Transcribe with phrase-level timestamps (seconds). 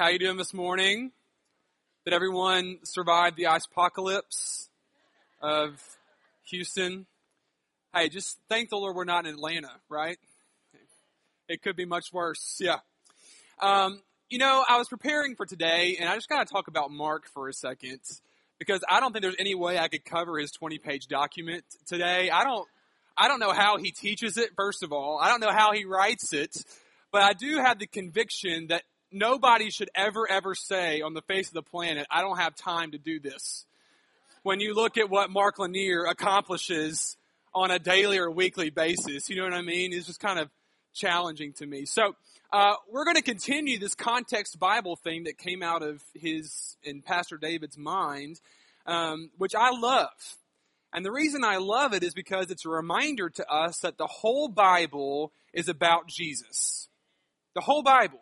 [0.00, 1.12] How you doing this morning?
[2.06, 4.70] Did everyone survive the ice apocalypse
[5.42, 5.78] of
[6.46, 7.04] Houston?
[7.94, 10.16] Hey, just thank the Lord we're not in Atlanta, right?
[11.50, 12.56] It could be much worse.
[12.58, 12.78] Yeah.
[13.60, 16.90] Um, you know, I was preparing for today, and I just got to talk about
[16.90, 18.00] Mark for a second
[18.58, 22.30] because I don't think there's any way I could cover his 20-page document today.
[22.30, 22.66] I don't,
[23.18, 24.52] I don't know how he teaches it.
[24.56, 26.56] First of all, I don't know how he writes it,
[27.12, 31.48] but I do have the conviction that nobody should ever, ever say on the face
[31.48, 33.64] of the planet, I don't have time to do this.
[34.42, 37.16] When you look at what Mark Lanier accomplishes
[37.54, 39.92] on a daily or weekly basis, you know what I mean?
[39.92, 40.48] It's just kind of
[40.94, 41.84] challenging to me.
[41.84, 42.14] So,
[42.52, 47.00] uh, we're going to continue this context Bible thing that came out of his in
[47.00, 48.40] Pastor David's mind,
[48.86, 50.08] um, which I love.
[50.92, 54.08] And the reason I love it is because it's a reminder to us that the
[54.08, 56.88] whole Bible is about Jesus.
[57.54, 58.18] The whole Bible.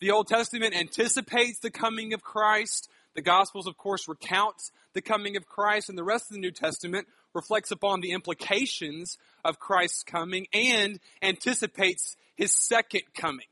[0.00, 2.88] The Old Testament anticipates the coming of Christ.
[3.14, 4.56] The Gospels, of course, recount
[4.94, 9.18] the coming of Christ, and the rest of the New Testament reflects upon the implications
[9.44, 13.46] of Christ's coming and anticipates his second coming.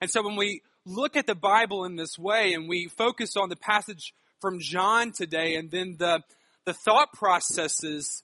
[0.00, 3.50] And so when we look at the Bible in this way and we focus on
[3.50, 6.22] the passage from John today and then the,
[6.64, 8.22] the thought processes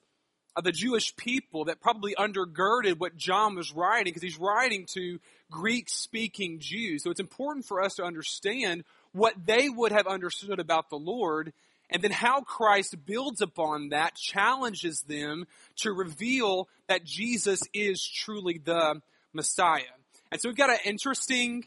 [0.56, 5.20] of the Jewish people that probably undergirded what John was writing because he's writing to
[5.50, 7.04] Greek speaking Jews.
[7.04, 11.52] So it's important for us to understand what they would have understood about the Lord
[11.90, 18.60] and then how Christ builds upon that, challenges them to reveal that Jesus is truly
[18.62, 19.00] the
[19.32, 19.82] Messiah.
[20.30, 21.66] And so we've got an interesting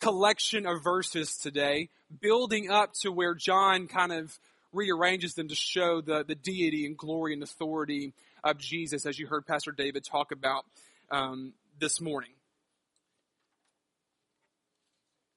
[0.00, 1.88] collection of verses today,
[2.20, 4.38] building up to where John kind of
[4.72, 8.14] rearranges them to show the, the deity and glory and authority
[8.44, 10.64] of Jesus, as you heard Pastor David talk about
[11.10, 12.30] um, this morning.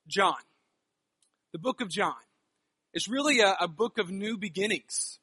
[0.08, 0.36] John,
[1.52, 2.16] the book of John,
[2.94, 5.20] is really a, a book of new beginnings.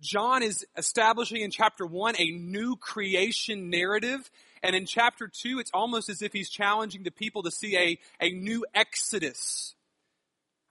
[0.00, 4.30] John is establishing in chapter 1 a new creation narrative.
[4.62, 7.98] And in chapter 2, it's almost as if he's challenging the people to see a,
[8.20, 9.74] a new exodus.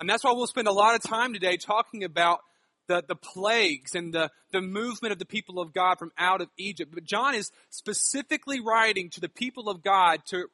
[0.04, 2.42] And that's why we'll spend a lot of time today talking about
[2.88, 6.50] the, the plagues and the, the movement of the people of God from out of
[6.58, 6.92] Egypt.
[6.94, 10.48] But John is specifically writing to the people of God to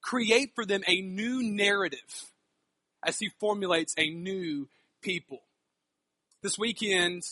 [0.00, 2.24] create for them a new narrative
[3.04, 4.66] as he formulates a new
[5.02, 5.40] people.
[6.40, 7.22] This weekend,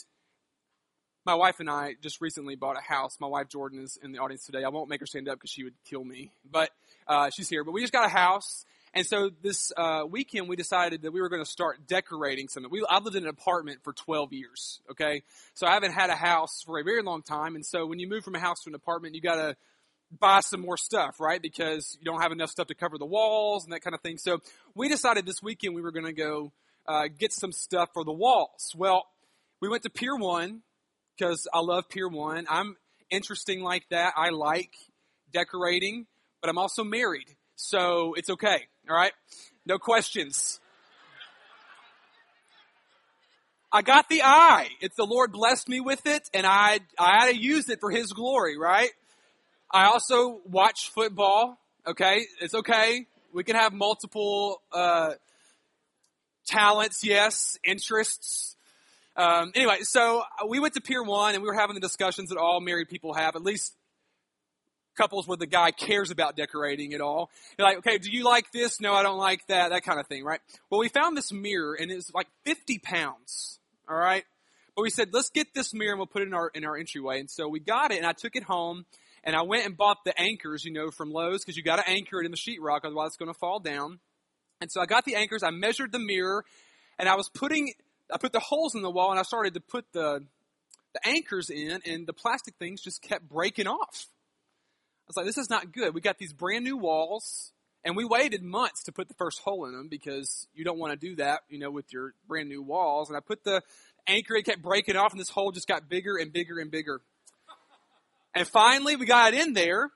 [1.25, 3.17] my wife and I just recently bought a house.
[3.19, 4.63] My wife Jordan is in the audience today.
[4.63, 6.69] I won't make her stand up because she would kill me, but
[7.07, 7.63] uh, she's here.
[7.63, 8.65] But we just got a house,
[8.95, 12.71] and so this uh, weekend we decided that we were going to start decorating something.
[12.71, 14.79] We I've lived in an apartment for 12 years.
[14.91, 15.23] Okay,
[15.53, 18.07] so I haven't had a house for a very long time, and so when you
[18.07, 19.55] move from a house to an apartment, you got to
[20.19, 21.41] buy some more stuff, right?
[21.41, 24.17] Because you don't have enough stuff to cover the walls and that kind of thing.
[24.17, 24.39] So
[24.73, 26.51] we decided this weekend we were going to go
[26.87, 28.73] uh, get some stuff for the walls.
[28.75, 29.05] Well,
[29.59, 30.61] we went to Pier 1
[31.17, 32.45] because I love Pier 1.
[32.49, 32.77] I'm
[33.09, 34.13] interesting like that.
[34.15, 34.71] I like
[35.31, 36.05] decorating,
[36.41, 37.27] but I'm also married.
[37.55, 38.67] So it's okay.
[38.87, 39.13] All right.
[39.65, 40.59] No questions.
[43.71, 44.69] I got the eye.
[44.79, 47.89] It's the Lord blessed me with it and I, I had to use it for
[47.89, 48.91] His glory, right?
[49.71, 51.57] I also watch football.
[51.87, 52.25] Okay.
[52.41, 53.07] It's okay.
[53.33, 55.13] We can have multiple, uh,
[56.45, 58.55] talents, yes, interests.
[59.17, 62.37] Um, anyway, so we went to Pier 1 and we were having the discussions that
[62.37, 63.73] all married people have, at least
[64.95, 67.29] couples where the guy cares about decorating at all.
[67.57, 68.79] You're like, okay, do you like this?
[68.81, 70.39] No, I don't like that, that kind of thing, right?
[70.69, 74.23] Well, we found this mirror and it's like 50 pounds, all right?
[74.75, 76.75] But we said, let's get this mirror and we'll put it in our, in our
[76.75, 77.19] entryway.
[77.19, 78.85] And so we got it and I took it home
[79.23, 81.89] and I went and bought the anchors, you know, from Lowe's because you got to
[81.89, 83.99] anchor it in the sheetrock, otherwise it's going to fall down.
[84.61, 86.45] And so I got the anchors, I measured the mirror,
[86.97, 87.73] and I was putting,
[88.13, 90.23] I put the holes in the wall, and I started to put the,
[90.93, 94.05] the anchors in, and the plastic things just kept breaking off.
[95.05, 95.93] I was like, this is not good.
[95.93, 97.51] We got these brand new walls,
[97.83, 100.99] and we waited months to put the first hole in them because you don't want
[100.99, 103.09] to do that, you know, with your brand new walls.
[103.09, 103.61] And I put the
[104.07, 107.01] anchor, it kept breaking off, and this hole just got bigger and bigger and bigger.
[108.33, 109.91] And finally, we got it in there.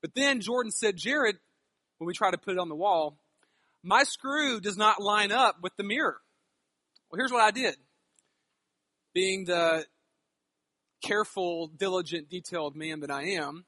[0.00, 1.36] But then Jordan said, Jared,
[1.98, 3.18] when we tried to put it on the wall,
[3.82, 6.18] my screw does not line up with the mirror.
[7.10, 7.74] Well, here's what I did.
[9.12, 9.84] Being the
[11.02, 13.64] careful, diligent, detailed man that I am,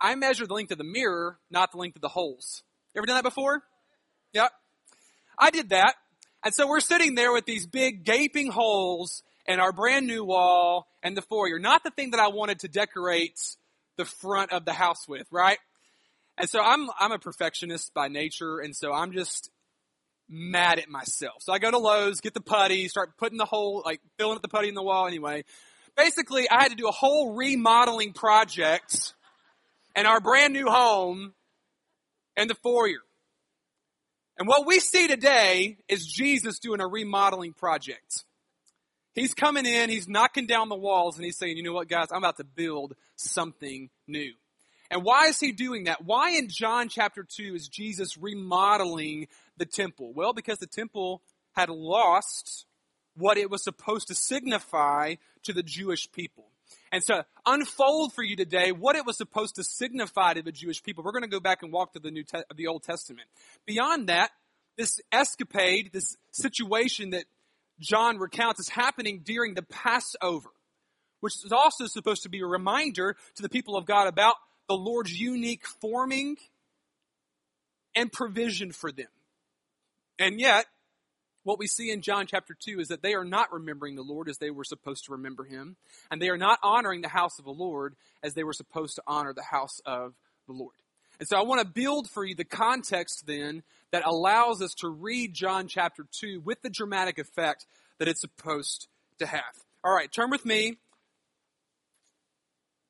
[0.00, 2.62] I measured the length of the mirror, not the length of the holes.
[2.94, 3.62] You ever done that before?
[4.32, 4.50] Yep.
[5.38, 5.94] I did that.
[6.44, 10.86] And so we're sitting there with these big gaping holes in our brand new wall
[11.02, 11.58] and the foyer.
[11.58, 13.40] Not the thing that I wanted to decorate
[13.96, 15.58] the front of the house with, right?
[16.36, 19.50] And so I'm, I'm a perfectionist by nature, and so I'm just
[20.28, 21.42] mad at myself.
[21.42, 24.42] So I go to Lowe's, get the putty, start putting the hole, like filling up
[24.42, 25.44] the putty in the wall anyway.
[25.96, 29.14] Basically, I had to do a whole remodeling project
[29.96, 31.34] in our brand new home
[32.36, 33.02] and the foyer.
[34.38, 38.24] And what we see today is Jesus doing a remodeling project.
[39.14, 42.08] He's coming in, he's knocking down the walls, and he's saying, you know what, guys,
[42.12, 44.32] I'm about to build something new.
[44.90, 46.04] And why is he doing that?
[46.04, 49.26] Why in John chapter 2 is Jesus remodeling
[49.56, 50.12] the temple?
[50.14, 51.20] Well, because the temple
[51.52, 52.64] had lost
[53.16, 56.46] what it was supposed to signify to the Jewish people.
[56.90, 60.82] And to unfold for you today what it was supposed to signify to the Jewish
[60.82, 63.28] people, we're going to go back and walk to the New Te- the Old Testament.
[63.66, 64.30] Beyond that,
[64.76, 67.24] this escapade, this situation that
[67.80, 70.50] John recounts is happening during the Passover,
[71.20, 74.36] which is also supposed to be a reminder to the people of God about
[74.68, 76.36] the Lord's unique forming
[77.94, 79.08] and provision for them.
[80.18, 80.66] And yet,
[81.48, 84.28] what we see in John chapter 2 is that they are not remembering the Lord
[84.28, 85.76] as they were supposed to remember him,
[86.10, 89.02] and they are not honoring the house of the Lord as they were supposed to
[89.06, 90.12] honor the house of
[90.46, 90.74] the Lord.
[91.18, 93.62] And so I want to build for you the context then
[93.92, 97.64] that allows us to read John chapter 2 with the dramatic effect
[97.98, 98.86] that it's supposed
[99.18, 99.40] to have.
[99.82, 100.76] All right, turn with me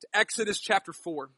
[0.01, 1.29] to Exodus chapter 4.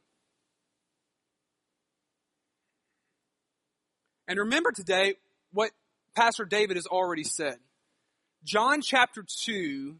[4.28, 5.18] And remember today
[5.54, 5.70] what
[6.16, 7.58] Pastor David has already said.
[8.44, 9.96] John chapter 2,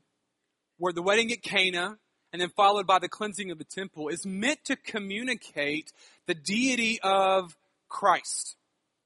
[0.78, 1.98] where the wedding at Cana
[2.34, 5.92] and then followed by the cleansing of the temple, is meant to communicate
[6.28, 7.56] the deity of
[7.90, 8.56] Christ,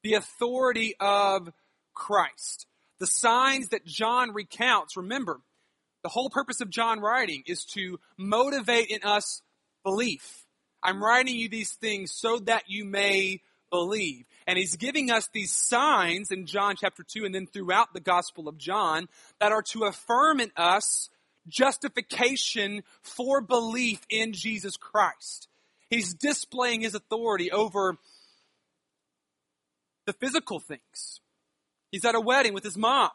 [0.03, 1.51] the authority of
[1.93, 2.67] Christ.
[2.99, 5.41] The signs that John recounts, remember,
[6.03, 9.41] the whole purpose of John writing is to motivate in us
[9.83, 10.45] belief.
[10.83, 13.41] I'm writing you these things so that you may
[13.75, 14.25] believe.
[14.47, 18.47] And he's giving us these signs in John chapter 2 and then throughout the Gospel
[18.47, 19.09] of John
[19.41, 21.09] that are to affirm in us
[21.49, 25.49] justification for belief in Jesus Christ.
[25.89, 27.97] He's displaying his authority over
[30.05, 31.19] the physical things.
[31.91, 33.09] He's at a wedding with his mom.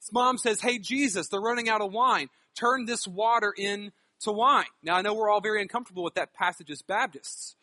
[0.00, 2.28] His mom says, Hey, Jesus, they're running out of wine.
[2.58, 3.90] Turn this water into
[4.28, 4.64] wine.
[4.82, 7.54] Now, I know we're all very uncomfortable with that passage as Baptists,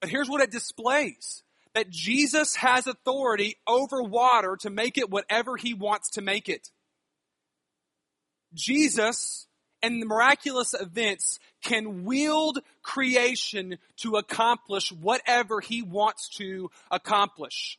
[0.00, 1.42] but here's what it displays
[1.74, 6.70] that Jesus has authority over water to make it whatever he wants to make it.
[8.54, 9.46] Jesus
[9.82, 17.78] and the miraculous events can wield creation to accomplish whatever he wants to accomplish.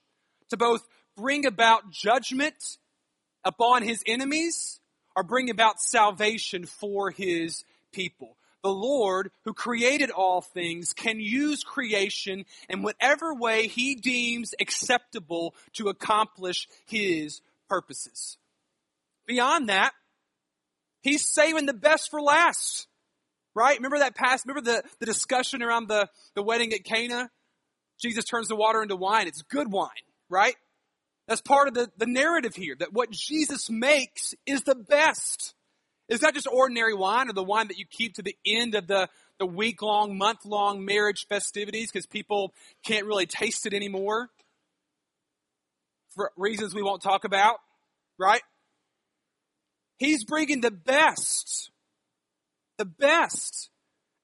[0.50, 0.86] To both
[1.16, 2.78] bring about judgment
[3.44, 4.80] upon his enemies
[5.16, 11.64] or bring about salvation for his people the Lord who created all things can use
[11.64, 18.38] creation in whatever way he deems acceptable to accomplish his purposes.
[19.28, 19.92] Beyond that,
[21.02, 22.88] he's saving the best for last.
[23.56, 23.78] Right?
[23.78, 27.30] Remember that past, remember the, the discussion around the, the wedding at Cana?
[28.02, 29.28] Jesus turns the water into wine.
[29.28, 29.90] It's good wine,
[30.28, 30.56] right?
[31.28, 35.54] That's part of the, the narrative here, that what Jesus makes is the best.
[36.10, 38.88] It's not just ordinary wine or the wine that you keep to the end of
[38.88, 39.08] the,
[39.40, 42.54] the week long, month long marriage festivities because people
[42.86, 44.30] can't really taste it anymore
[46.14, 47.58] for reasons we won't talk about,
[48.18, 48.42] right?
[49.98, 51.72] He's bringing the best.
[52.78, 53.70] The best.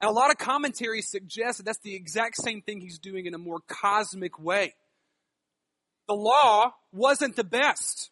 [0.01, 3.33] And a lot of commentaries suggest that that's the exact same thing he's doing in
[3.33, 4.73] a more cosmic way.
[6.07, 8.09] The law wasn't the best.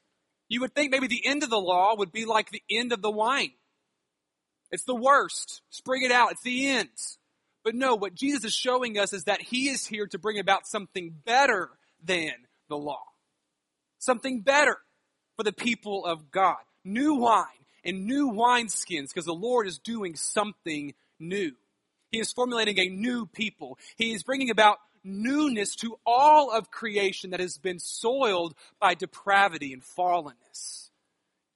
[0.50, 3.02] You would think maybe the end of the law would be like the end of
[3.02, 3.52] the wine.
[4.72, 5.62] It's the worst.
[5.70, 6.32] Spring it out.
[6.32, 6.90] It's the end.
[7.64, 10.68] But no, what Jesus is showing us is that he is here to bring about
[10.68, 11.70] something better
[12.04, 12.32] than
[12.70, 13.04] the law.
[14.00, 14.78] Something better
[15.36, 16.58] for the people of God.
[16.84, 17.46] New wine
[17.84, 21.52] and new wineskins because the Lord is doing something new.
[22.12, 23.78] He is formulating a new people.
[23.98, 29.74] He is bringing about newness to all of creation that has been soiled by depravity
[29.74, 30.90] and fallenness.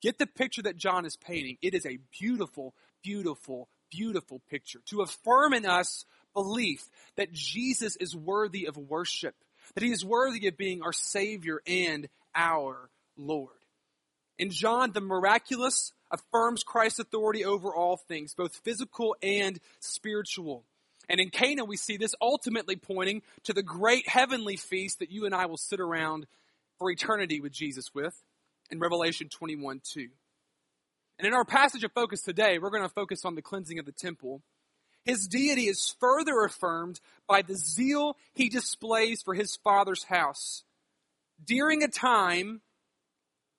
[0.02, 1.58] Get the picture that John is painting.
[1.62, 8.16] It is a beautiful, beautiful, beautiful picture to affirm in us belief that Jesus is
[8.16, 9.36] worthy of worship,
[9.76, 13.50] that he is worthy of being our Savior and our Lord.
[14.40, 20.66] In John, the miraculous affirms Christ's authority over all things, both physical and spiritual.
[21.10, 25.26] And in Cana, we see this ultimately pointing to the great heavenly feast that you
[25.26, 26.28] and I will sit around
[26.78, 28.22] for eternity with Jesus with
[28.70, 30.08] in Revelation 21 2.
[31.20, 33.86] And in our passage of focus today, we're going to focus on the cleansing of
[33.86, 34.42] the temple.
[35.06, 40.64] His deity is further affirmed by the zeal he displays for his father's house
[41.44, 42.62] during a time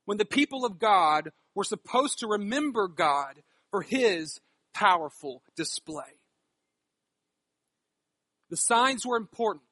[0.05, 4.41] when the people of God were supposed to remember God for his
[4.75, 6.19] powerful display.
[8.53, 9.65] The signs were important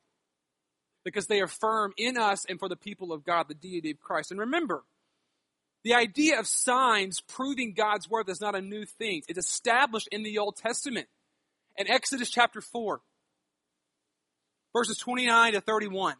[1.04, 4.30] because they affirm in us and for the people of God the deity of Christ.
[4.30, 4.84] And remember,
[5.84, 9.20] the idea of signs proving God's worth is not a new thing.
[9.28, 11.08] It's established in the Old Testament.
[11.76, 13.02] In Exodus chapter 4,
[14.74, 16.14] verses 29 to 31.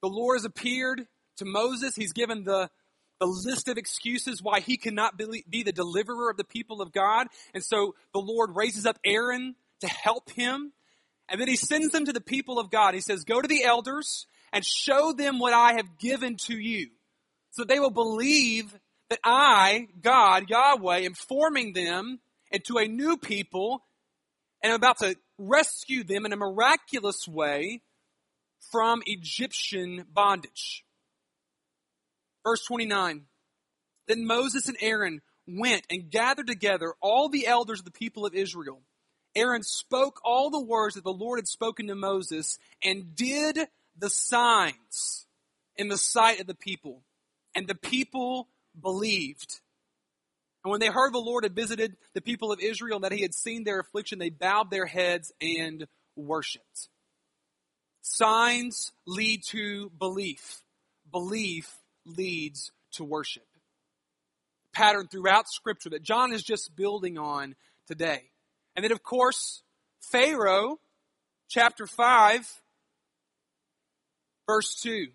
[0.00, 1.96] The Lord has appeared to Moses.
[1.96, 2.70] He's given the,
[3.18, 6.92] the list of excuses why he cannot be, be the deliverer of the people of
[6.92, 7.26] God.
[7.52, 10.72] And so the Lord raises up Aaron to help him.
[11.28, 12.94] And then he sends them to the people of God.
[12.94, 16.90] He says, Go to the elders and show them what I have given to you.
[17.50, 18.74] So they will believe
[19.10, 23.82] that I, God, Yahweh, am forming them into a new people
[24.64, 27.82] and I'm about to rescue them in a miraculous way
[28.72, 30.86] from Egyptian bondage.
[32.46, 33.26] Verse 29.
[34.08, 38.32] Then Moses and Aaron went and gathered together all the elders of the people of
[38.32, 38.80] Israel.
[39.36, 43.58] Aaron spoke all the words that the Lord had spoken to Moses and did
[43.98, 45.26] the signs
[45.76, 47.02] in the sight of the people.
[47.54, 48.48] And the people
[48.80, 49.60] believed.
[50.64, 53.22] And when they heard the Lord had visited the people of Israel and that he
[53.22, 55.86] had seen their affliction, they bowed their heads and
[56.16, 56.88] worshiped.
[58.02, 60.62] Signs lead to belief.
[61.10, 63.46] Belief leads to worship.
[64.72, 67.54] Pattern throughout Scripture that John is just building on
[67.86, 68.30] today.
[68.76, 69.62] And then, of course,
[70.00, 70.78] Pharaoh,
[71.48, 72.62] chapter 5,
[74.46, 75.06] verse 2.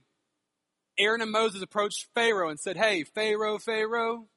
[0.98, 4.28] Aaron and Moses approached Pharaoh and said, Hey, Pharaoh, Pharaoh,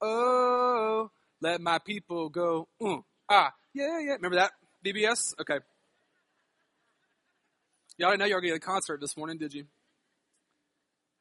[0.00, 2.68] oh, let my people go.
[2.80, 3.98] Mm, ah, yeah, yeah.
[4.00, 4.12] Yeah.
[4.14, 4.52] Remember that?
[4.84, 5.34] VBS?
[5.40, 5.58] Okay.
[7.98, 9.64] Y'all didn't know you were getting a concert this morning, did you?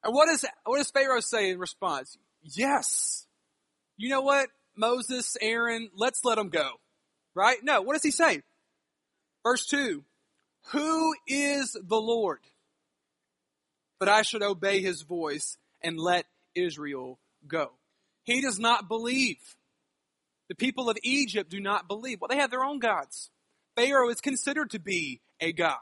[0.03, 2.17] And what, is, what does Pharaoh say in response?
[2.41, 3.25] Yes.
[3.97, 4.47] You know what?
[4.77, 6.69] Moses, Aaron, let's let them go.
[7.35, 7.57] Right?
[7.63, 8.41] No, what does he say?
[9.43, 10.03] Verse 2.
[10.71, 12.39] Who is the Lord?
[13.99, 17.71] But I should obey his voice and let Israel go.
[18.23, 19.37] He does not believe.
[20.49, 22.19] The people of Egypt do not believe.
[22.19, 23.29] Well, they have their own gods.
[23.75, 25.77] Pharaoh is considered to be a god.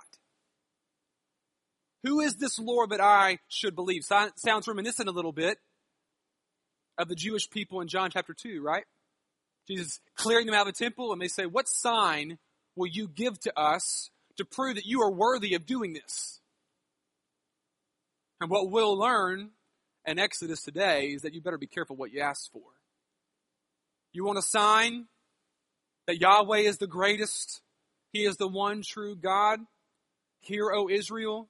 [2.04, 4.04] Who is this Lord that I should believe?
[4.04, 5.58] Sounds reminiscent a little bit
[6.98, 8.86] of the Jewish people in John chapter 2, right?
[9.68, 12.38] Jesus clearing them out of the temple, and they say, What sign
[12.76, 16.40] will you give to us to prove that you are worthy of doing this?
[18.40, 19.50] And what we'll learn
[20.06, 22.62] in Exodus today is that you better be careful what you ask for.
[24.14, 25.08] You want a sign
[26.06, 27.62] that Yahweh is the greatest?
[28.14, 29.60] He is the one true God?
[30.40, 31.50] Hear, O Israel,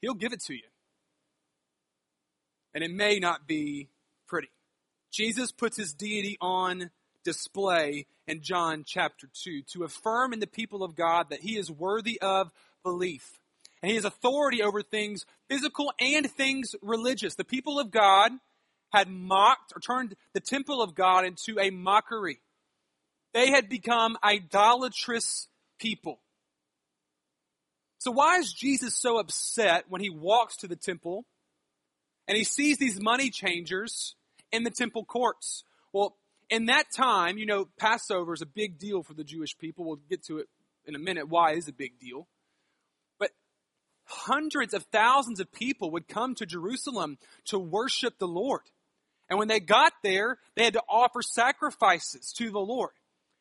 [0.00, 0.62] He'll give it to you.
[2.74, 3.88] And it may not be
[4.28, 4.50] pretty.
[5.10, 6.90] Jesus puts his deity on
[7.24, 11.70] display in John chapter 2 to affirm in the people of God that he is
[11.70, 12.50] worthy of
[12.82, 13.38] belief.
[13.82, 17.34] And he has authority over things physical and things religious.
[17.34, 18.32] The people of God
[18.92, 22.40] had mocked or turned the temple of God into a mockery.
[23.34, 25.48] They had become idolatrous
[25.78, 26.20] people.
[27.98, 31.26] So why is Jesus so upset when he walks to the temple
[32.26, 34.14] and he sees these money changers
[34.50, 35.64] in the temple courts?
[35.92, 36.16] Well,
[36.50, 39.84] in that time, you know, Passover is a big deal for the Jewish people.
[39.84, 40.48] We'll get to it
[40.86, 41.28] in a minute.
[41.28, 42.26] Why is a big deal?
[43.18, 43.30] But
[44.04, 48.62] hundreds of thousands of people would come to Jerusalem to worship the Lord.
[49.28, 52.92] And when they got there, they had to offer sacrifices to the Lord.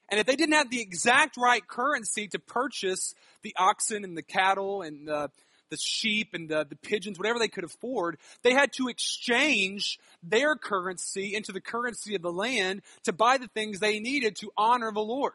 [0.10, 4.22] And if they didn't have the exact right currency to purchase the oxen and the
[4.22, 5.30] cattle and the,
[5.70, 10.56] the sheep and the, the pigeons, whatever they could afford, they had to exchange their
[10.56, 14.92] currency into the currency of the land to buy the things they needed to honor
[14.92, 15.34] the Lord.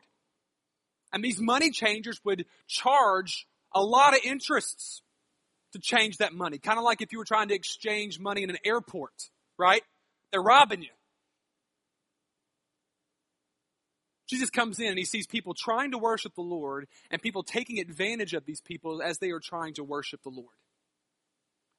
[1.12, 5.02] And these money changers would charge a lot of interests
[5.72, 6.58] to change that money.
[6.58, 9.12] Kind of like if you were trying to exchange money in an airport,
[9.58, 9.82] right?
[10.30, 10.88] They're robbing you.
[14.32, 17.78] Jesus comes in and he sees people trying to worship the Lord and people taking
[17.78, 20.54] advantage of these people as they are trying to worship the Lord.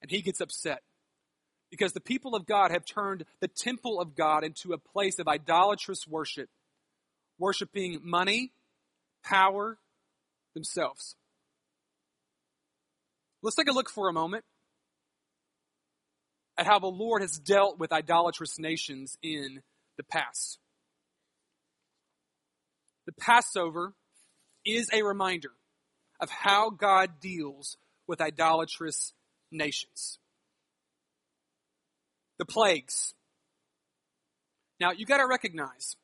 [0.00, 0.80] And he gets upset
[1.68, 5.26] because the people of God have turned the temple of God into a place of
[5.26, 6.48] idolatrous worship,
[7.40, 8.52] worshiping money,
[9.24, 9.78] power,
[10.54, 11.16] themselves.
[13.42, 14.44] Let's take a look for a moment
[16.56, 19.62] at how the Lord has dealt with idolatrous nations in
[19.96, 20.60] the past.
[23.06, 23.94] The Passover
[24.64, 25.50] is a reminder
[26.20, 29.12] of how God deals with idolatrous
[29.50, 30.18] nations.
[32.38, 33.14] the plagues.
[34.80, 35.96] Now, you got to recognize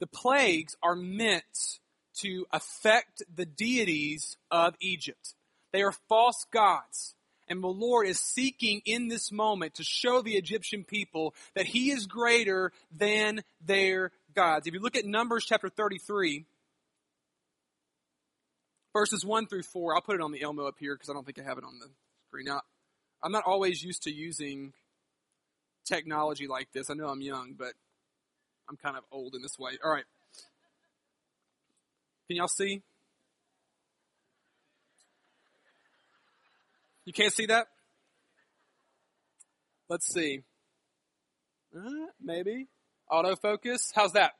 [0.00, 1.78] the plagues are meant
[2.20, 5.34] to affect the deities of Egypt.
[5.72, 7.14] They are false gods.
[7.50, 11.90] And the Lord is seeking in this moment to show the Egyptian people that He
[11.90, 14.66] is greater than their gods.
[14.66, 16.44] If you look at Numbers chapter 33,
[18.92, 21.24] verses 1 through 4, I'll put it on the Elmo up here because I don't
[21.24, 21.88] think I have it on the
[22.28, 22.46] screen.
[22.46, 22.62] Now,
[23.22, 24.72] I'm not always used to using
[25.84, 26.90] technology like this.
[26.90, 27.72] I know I'm young, but
[28.68, 29.72] I'm kind of old in this way.
[29.84, 30.04] All right.
[32.28, 32.82] Can y'all see?
[37.04, 37.68] You can't see that?
[39.88, 40.42] Let's see.
[41.74, 41.80] Uh,
[42.20, 42.66] maybe.
[43.10, 43.90] Autofocus.
[43.94, 44.32] How's that?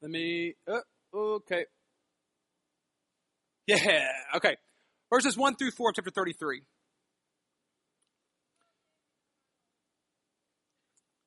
[0.00, 0.54] Let me.
[0.66, 0.80] Uh,
[1.14, 1.66] okay.
[3.66, 4.08] Yeah.
[4.36, 4.56] Okay.
[5.10, 6.62] Verses 1 through 4 chapter 33.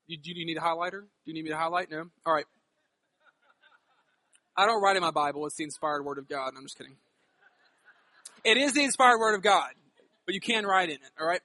[0.07, 1.01] You, do you need a highlighter?
[1.01, 1.89] Do you need me to highlight?
[1.89, 2.05] No?
[2.25, 2.45] All right.
[4.57, 5.45] I don't write in my Bible.
[5.45, 6.53] It's the inspired word of God.
[6.55, 6.95] I'm just kidding.
[8.43, 9.71] It is the inspired word of God,
[10.25, 11.41] but you can write in it, all right?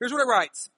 [0.00, 0.70] Here's what it writes,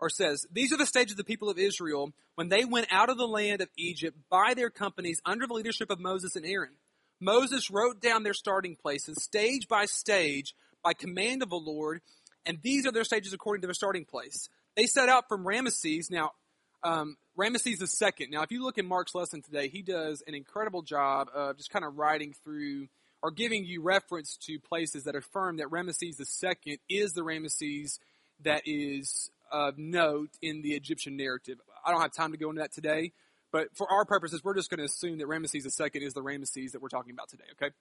[0.00, 3.10] or says These are the stages of the people of Israel when they went out
[3.10, 6.76] of the land of Egypt by their companies under the leadership of Moses and Aaron.
[7.20, 12.00] Moses wrote down their starting places, stage by stage, by command of the Lord,
[12.44, 14.48] and these are their stages according to their starting place.
[14.76, 16.10] They set out from Ramesses.
[16.10, 16.32] Now,
[16.84, 18.30] um, Ramesses the second.
[18.30, 21.70] Now, if you look in Mark's lesson today, he does an incredible job of just
[21.70, 22.88] kind of writing through
[23.22, 27.98] or giving you reference to places that affirm that Ramesses the second is the Ramesses
[28.44, 31.58] that is of note in the Egyptian narrative.
[31.84, 33.12] I don't have time to go into that today,
[33.52, 36.72] but for our purposes, we're just going to assume that Ramesses second is the Ramesses
[36.72, 37.44] that we're talking about today.
[37.52, 37.72] Okay.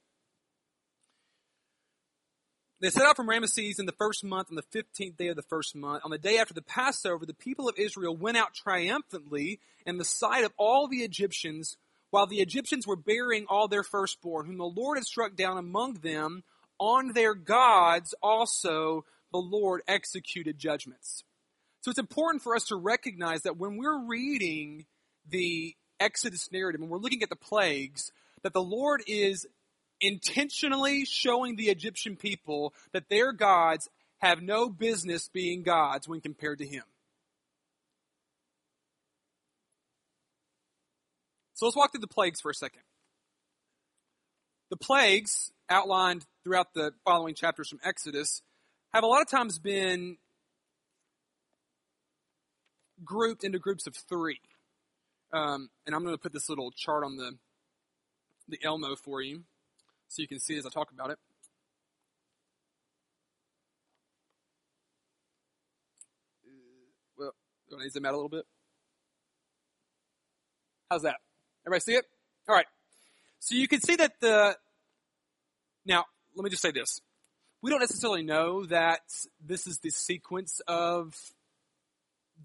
[2.82, 5.41] They set out from Ramesses in the first month, on the 15th day of the
[5.43, 6.04] first month.
[6.04, 10.04] On the day after the Passover, the people of Israel went out triumphantly in the
[10.04, 11.78] sight of all the Egyptians,
[12.10, 15.95] while the Egyptians were burying all their firstborn, whom the Lord had struck down among
[15.95, 16.43] them.
[16.78, 21.23] On their gods also the Lord executed judgments.
[21.86, 24.88] So it's important for us to recognize that when we're reading
[25.30, 29.45] the Exodus narrative and we're looking at the plagues, that the Lord is
[30.02, 36.58] intentionally showing the Egyptian people that their gods have no business being gods when compared
[36.58, 36.82] to him.
[41.54, 42.82] So let's walk through the plagues for a second.
[44.71, 48.41] The plagues outlined throughout the following chapters from Exodus
[48.91, 50.17] have a lot of times been
[53.03, 54.39] grouped into groups of three.
[55.34, 57.34] Um, and I'm going to put this little chart on the
[58.47, 59.43] the Elmo for you
[60.08, 61.17] so you can see as I talk about it.
[67.17, 67.34] Well,
[67.69, 68.45] do I zoom out a little bit?
[70.89, 71.15] How's that?
[71.65, 72.05] Everybody see it?
[72.47, 72.67] All right.
[73.39, 74.55] So you can see that the,
[75.86, 76.05] now,
[76.36, 77.01] let me just say this.
[77.62, 79.01] We don't necessarily know that
[79.43, 81.15] this is the sequence of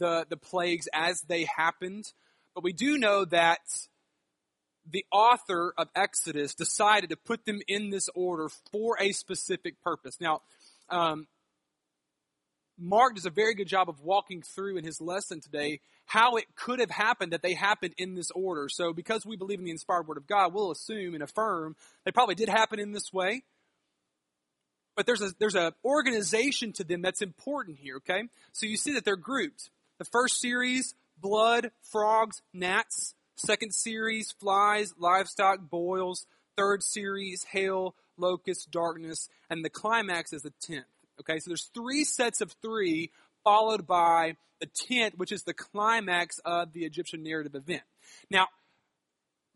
[0.00, 2.12] the, the plagues as they happened,
[2.54, 3.60] but we do know that
[4.90, 10.16] the author of Exodus decided to put them in this order for a specific purpose.
[10.20, 10.40] Now,
[10.88, 11.28] um,
[12.78, 16.46] Mark does a very good job of walking through in his lesson today how it
[16.56, 18.68] could have happened that they happened in this order.
[18.68, 22.10] So, because we believe in the inspired word of God, we'll assume and affirm they
[22.10, 23.42] probably did happen in this way.
[24.96, 27.96] But there's a there's an organization to them that's important here.
[27.98, 29.70] Okay, so you see that they're grouped.
[30.00, 33.14] The first series: blood, frogs, gnats.
[33.36, 36.24] Second series, flies, livestock, boils.
[36.56, 39.28] Third series, hail, locust, darkness.
[39.50, 40.86] And the climax is the tenth.
[41.20, 43.10] Okay, so there's three sets of three
[43.44, 47.82] followed by the tenth, which is the climax of the Egyptian narrative event.
[48.30, 48.46] Now,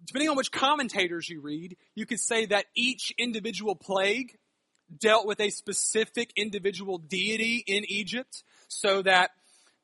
[0.05, 4.37] depending on which commentators you read, you could say that each individual plague
[5.01, 9.31] dealt with a specific individual deity in Egypt, so that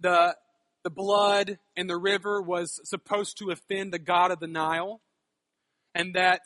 [0.00, 0.36] the
[0.82, 5.00] the blood in the river was supposed to offend the god of the Nile,
[5.94, 6.42] and that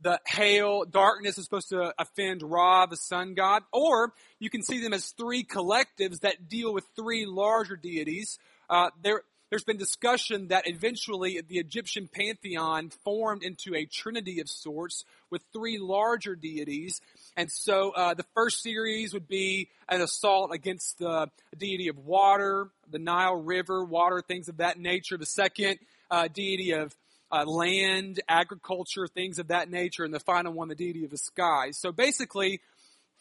[0.00, 4.82] the hail, darkness is supposed to offend Ra, the sun god, or you can see
[4.82, 8.38] them as three collectives that deal with three larger deities.
[8.68, 14.48] Uh, there, there's been discussion that eventually the Egyptian pantheon formed into a trinity of
[14.48, 17.00] sorts with three larger deities.
[17.36, 22.68] And so uh, the first series would be an assault against the deity of water,
[22.90, 25.16] the Nile River, water, things of that nature.
[25.16, 25.78] The second
[26.10, 26.94] uh, deity of
[27.30, 30.04] uh, land, agriculture, things of that nature.
[30.04, 31.70] And the final one, the deity of the sky.
[31.70, 32.60] So basically,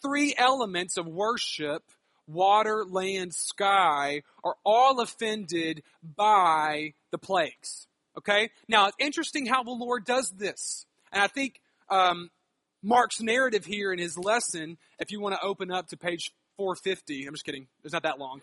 [0.01, 1.83] three elements of worship
[2.27, 5.83] water, land, sky are all offended
[6.15, 7.88] by the plagues.
[8.17, 8.49] Okay?
[8.67, 10.85] Now, it's interesting how the Lord does this.
[11.11, 12.29] And I think um,
[12.83, 17.25] Mark's narrative here in his lesson, if you want to open up to page 450,
[17.25, 18.41] I'm just kidding, it's not that long.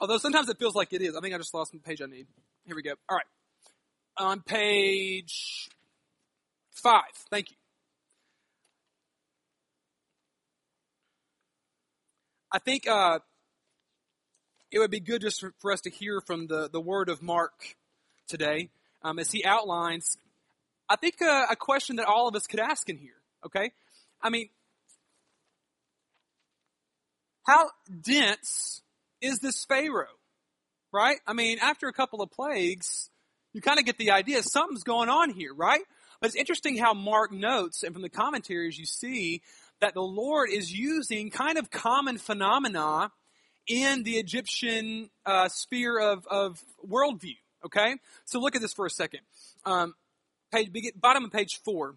[0.00, 1.16] Although sometimes it feels like it is.
[1.16, 2.26] I think I just lost the page I need.
[2.66, 2.92] Here we go.
[3.08, 3.26] All right.
[4.16, 5.70] On page
[6.72, 7.02] five.
[7.30, 7.56] Thank you.
[12.54, 13.18] I think uh,
[14.70, 17.74] it would be good just for, us to hear from the, the word of Mark
[18.28, 18.70] today
[19.02, 20.16] um, as he outlines,
[20.88, 23.16] I think, uh, a question that all of us could ask in here.
[23.44, 23.72] Okay?
[24.22, 24.50] I mean,
[27.44, 28.82] how dense
[29.20, 30.06] is this Pharaoh?
[30.92, 31.16] Right?
[31.26, 33.10] I mean, after a couple of plagues,
[33.52, 35.82] you kind of get the idea something's going on here, right?
[36.20, 39.42] But it's interesting how Mark notes, and from the commentaries you see,
[39.84, 43.12] that the Lord is using kind of common phenomena
[43.66, 47.36] in the Egyptian uh, sphere of, of worldview.
[47.66, 47.96] Okay?
[48.24, 49.20] So look at this for a second.
[49.66, 49.94] Um,
[50.50, 51.96] page, bottom of page four.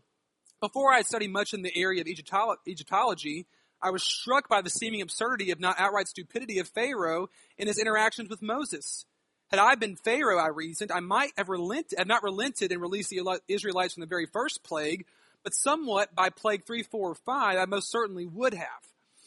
[0.60, 3.45] Before I studied much in the area of Egyptology,
[3.82, 7.80] I was struck by the seeming absurdity, if not outright stupidity, of Pharaoh in his
[7.80, 9.06] interactions with Moses.
[9.50, 13.12] Had I been Pharaoh, I reasoned, I might have relented, have not relented and released
[13.12, 15.06] the Israelites from the very first plague,
[15.43, 18.67] but somewhat by plague three, four, or five, I most certainly would have.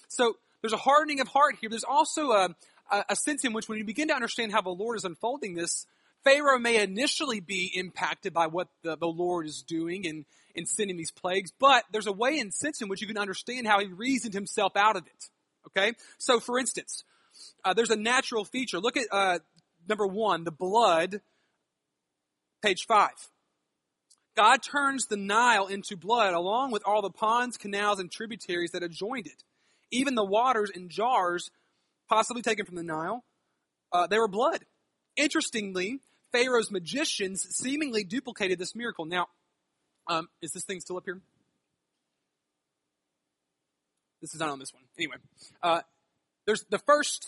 [0.09, 1.71] So there's a hardening of heart here.
[1.71, 2.55] There's also a,
[2.91, 5.55] a, a sense in which when you begin to understand how the Lord is unfolding
[5.55, 5.87] this,
[6.25, 10.97] Pharaoh may initially be impacted by what the, the Lord is doing and in sending
[10.97, 13.87] these plagues, but there's a way and sense in which you can understand how he
[13.87, 15.29] reasoned himself out of it.
[15.69, 15.93] Okay?
[16.19, 17.05] So, for instance,
[17.65, 18.81] uh, there's a natural feature.
[18.81, 19.39] Look at uh,
[19.89, 21.21] number one, the blood,
[22.63, 23.15] page five.
[24.37, 28.83] God turns the Nile into blood along with all the ponds, canals, and tributaries that
[28.83, 29.43] adjoined it.
[29.91, 31.51] Even the waters in jars,
[32.09, 33.25] possibly taken from the Nile,
[33.93, 34.65] uh, they were blood.
[35.17, 36.01] Interestingly,
[36.33, 39.05] Pharaoh's magicians seemingly duplicated this miracle.
[39.05, 39.27] Now,
[40.07, 41.21] um, is this thing still up here?
[44.21, 44.83] This is not on this one.
[44.99, 45.17] Anyway,
[45.63, 45.81] uh,
[46.47, 47.27] there's the first,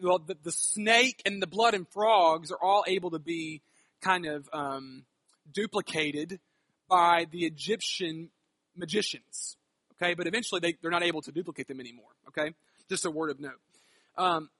[0.00, 3.62] well, the, the, snake and the blood and frogs are all able to be
[4.02, 5.04] kind of um,
[5.50, 6.40] duplicated
[6.88, 8.30] by the Egyptian
[8.76, 9.56] magicians.
[9.94, 12.10] Okay, but eventually they, they're not able to duplicate them anymore.
[12.28, 12.52] Okay,
[12.88, 13.60] just a word of note.
[14.16, 14.50] Um,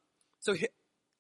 [0.41, 0.55] so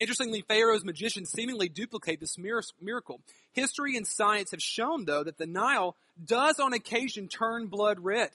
[0.00, 3.20] Interestingly, Pharaoh's magicians seemingly duplicate this miracle.
[3.52, 8.30] History and science have shown, though, that the Nile does on occasion turn blood red.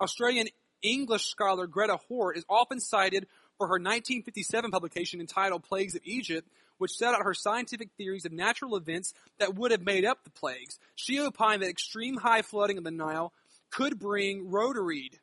[0.00, 0.48] Australian
[0.82, 3.26] English scholar Greta Hort is often cited
[3.58, 6.48] for her 1957 publication entitled Plagues of Egypt,
[6.80, 10.30] which set out her scientific theories of natural events that would have made up the
[10.30, 10.78] plagues.
[10.96, 13.34] She opined that extreme high flooding of the Nile
[13.70, 15.18] could bring roterde,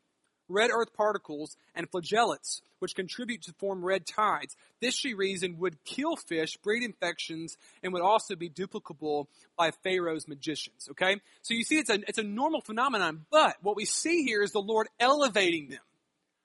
[0.47, 4.55] red earth particles, and flagellates, which contribute to form red tides.
[4.81, 9.25] This, she reasoned, would kill fish, breed infections, and would also be duplicable
[9.57, 10.87] by Pharaoh's magicians.
[10.91, 11.17] Okay?
[11.41, 14.51] So you see, it's a, it's a normal phenomenon, but what we see here is
[14.51, 15.81] the Lord elevating them,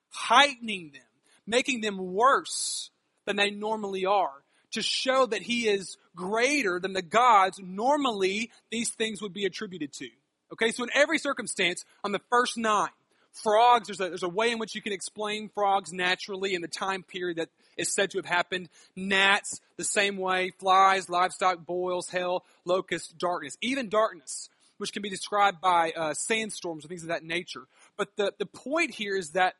[0.09, 1.03] heightening them,
[1.45, 2.89] making them worse
[3.25, 4.42] than they normally are
[4.73, 9.93] to show that he is greater than the gods normally these things would be attributed
[9.93, 10.09] to.
[10.51, 12.89] Okay, so in every circumstance, on the first nine,
[13.31, 16.67] frogs, there's a, there's a way in which you can explain frogs naturally in the
[16.67, 18.69] time period that is said to have happened.
[18.95, 20.51] Gnats, the same way.
[20.59, 23.57] Flies, livestock, boils, hell, locusts, darkness.
[23.61, 27.63] Even darkness, which can be described by uh, sandstorms and things of that nature.
[27.97, 29.55] But the, the point here is that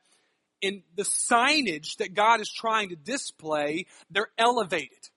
[0.63, 5.09] in the signage that God is trying to display, they're elevated.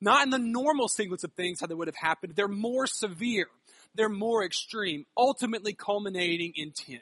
[0.00, 2.34] Not in the normal sequence of things how they would have happened.
[2.36, 3.48] They're more severe.
[3.96, 7.00] They're more extreme, ultimately culminating in 10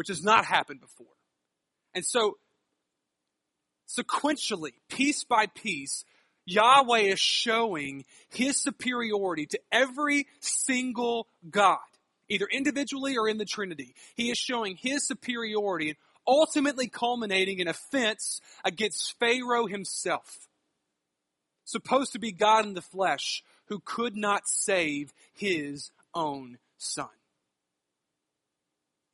[0.00, 1.06] which has not happened before.
[1.94, 2.38] And so,
[3.86, 6.06] sequentially, piece by piece,
[6.46, 11.78] Yahweh is showing his superiority to every single God,
[12.30, 13.94] either individually or in the Trinity.
[14.16, 20.48] He is showing his superiority and ultimately culminating in offense against Pharaoh himself.
[21.64, 27.08] Supposed to be God in the flesh who could not save his own son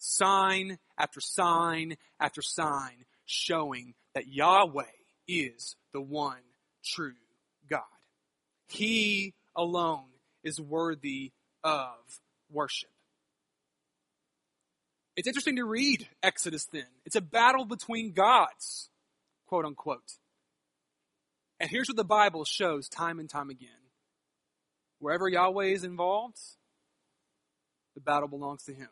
[0.06, 4.84] sign after sign after sign showing that Yahweh
[5.26, 6.42] is the one
[6.84, 7.12] true
[7.68, 7.82] God.
[8.68, 10.04] He alone
[10.44, 11.32] is worthy
[11.64, 12.90] of worship.
[15.16, 16.86] It's interesting to read Exodus then.
[17.06, 18.90] It's a battle between gods,
[19.46, 20.18] quote unquote.
[21.58, 23.70] And here's what the Bible shows time and time again.
[24.98, 26.38] Wherever Yahweh is involved,
[27.94, 28.88] the battle belongs to him.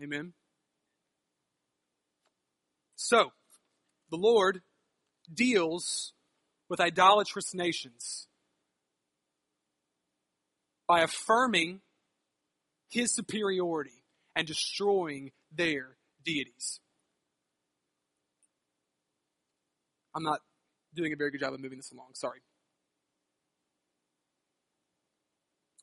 [0.00, 0.32] Amen.
[2.94, 3.30] So,
[4.10, 4.62] the Lord
[5.32, 6.12] deals
[6.68, 8.28] with idolatrous nations
[10.86, 11.80] by affirming
[12.88, 13.95] his superiority
[14.36, 16.78] and destroying their deities.
[20.14, 20.40] I'm not
[20.94, 22.08] doing a very good job of moving this along.
[22.14, 22.40] Sorry.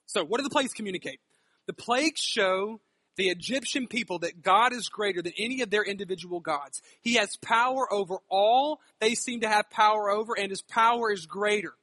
[0.05, 1.19] So, what do the plagues communicate?
[1.65, 2.79] The plagues show
[3.15, 6.81] the Egyptian people that God is greater than any of their individual gods.
[7.01, 11.25] He has power over all they seem to have power over, and his power is
[11.25, 11.73] greater.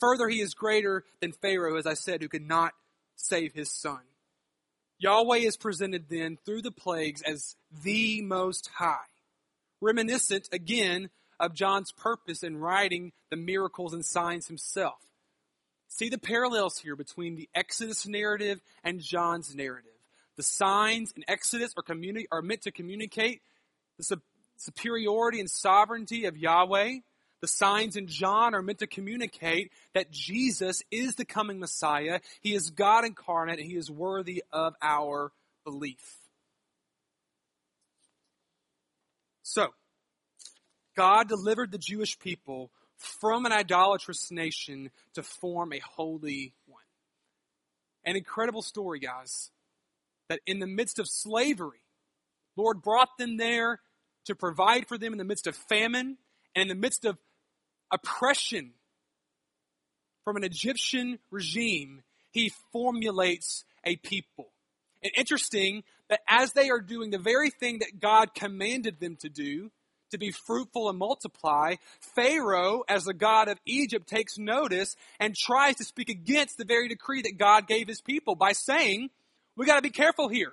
[0.00, 2.72] Further, he is greater than Pharaoh, as I said, who could not
[3.16, 4.00] save his son.
[5.02, 9.10] Yahweh is presented then through the plagues as the Most High,
[9.80, 11.10] reminiscent again
[11.40, 15.00] of John's purpose in writing the miracles and signs himself.
[15.88, 19.90] See the parallels here between the Exodus narrative and John's narrative.
[20.36, 23.42] The signs in Exodus are, communi- are meant to communicate
[23.98, 24.22] the su-
[24.56, 26.98] superiority and sovereignty of Yahweh.
[27.42, 32.20] The signs in John are meant to communicate that Jesus is the coming Messiah.
[32.40, 35.32] He is God incarnate and he is worthy of our
[35.64, 36.16] belief.
[39.42, 39.68] So,
[40.96, 46.82] God delivered the Jewish people from an idolatrous nation to form a holy one.
[48.04, 49.50] An incredible story, guys
[50.28, 51.82] that in the midst of slavery,
[52.56, 53.80] Lord brought them there
[54.26, 56.16] to provide for them in the midst of famine
[56.54, 57.18] and in the midst of
[57.92, 58.72] oppression
[60.24, 64.48] from an Egyptian regime, he formulates a people.
[65.02, 69.28] And interesting that as they are doing the very thing that God commanded them to
[69.28, 69.70] do,
[70.10, 75.76] to be fruitful and multiply, Pharaoh, as the God of Egypt, takes notice and tries
[75.76, 79.10] to speak against the very decree that God gave his people by saying,
[79.56, 80.52] we got to be careful here.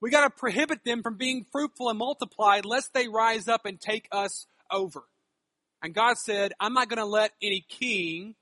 [0.00, 3.80] We got to prohibit them from being fruitful and multiplied lest they rise up and
[3.80, 5.02] take us over.
[5.82, 8.34] And God said, I'm not going to let any king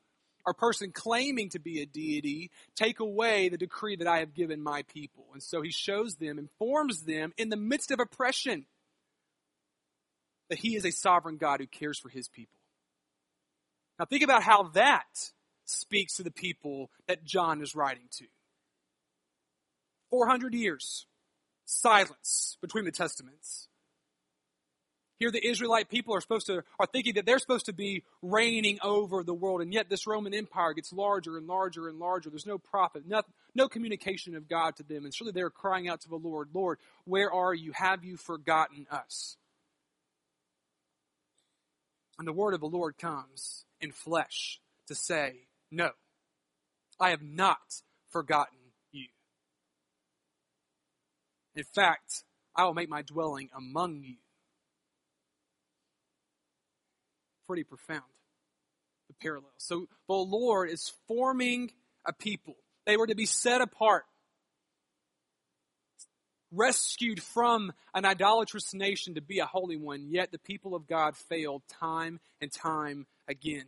[0.44, 4.62] or person claiming to be a deity take away the decree that I have given
[4.62, 5.27] my people.
[5.33, 8.66] And so he shows them, informs them in the midst of oppression
[10.48, 12.59] that he is a sovereign God who cares for his people.
[13.98, 15.33] Now think about how that
[15.64, 18.24] speaks to the people that John is writing to.
[20.11, 21.07] 400 years.
[21.66, 23.68] Silence between the testaments.
[25.19, 28.79] Here the Israelite people are supposed to, are thinking that they're supposed to be reigning
[28.83, 32.31] over the world, and yet this Roman Empire gets larger and larger and larger.
[32.31, 33.23] There's no prophet, no,
[33.55, 36.79] no communication of God to them, and surely they're crying out to the Lord, Lord,
[37.05, 37.73] where are you?
[37.73, 39.37] Have you forgotten us?
[42.19, 45.35] And the word of the Lord comes in flesh to say,
[45.71, 45.91] No,
[47.01, 48.59] I have not forgotten
[48.93, 49.07] you.
[51.57, 52.23] in fact,
[52.55, 54.17] I will make my dwelling among you.
[57.49, 58.03] Pretty profound,
[59.09, 59.51] the parallel.
[59.57, 61.73] So the Lord is forming
[62.05, 62.57] a people.
[62.85, 64.05] They were to be set apart,
[66.53, 71.17] rescued from an idolatrous nation to be a holy one, yet the people of God
[71.17, 73.65] failed time and time again.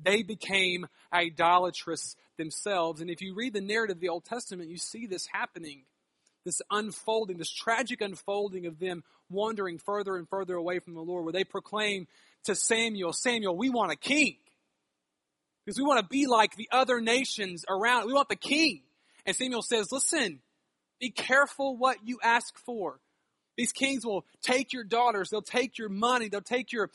[0.00, 3.00] They became idolatrous themselves.
[3.00, 5.82] And if you read the narrative of the Old Testament, you see this happening
[6.48, 11.24] this unfolding, this tragic unfolding of them wandering further and further away from the Lord,
[11.24, 12.06] where they proclaim
[12.44, 14.36] to Samuel, Samuel, we want a king.
[15.64, 18.06] Because we want to be like the other nations around.
[18.06, 18.82] We want the king.
[19.26, 20.40] And Samuel says, listen,
[20.98, 23.00] be careful what you ask for.
[23.56, 26.90] These kings will take your daughters, they'll take your money, they'll take your,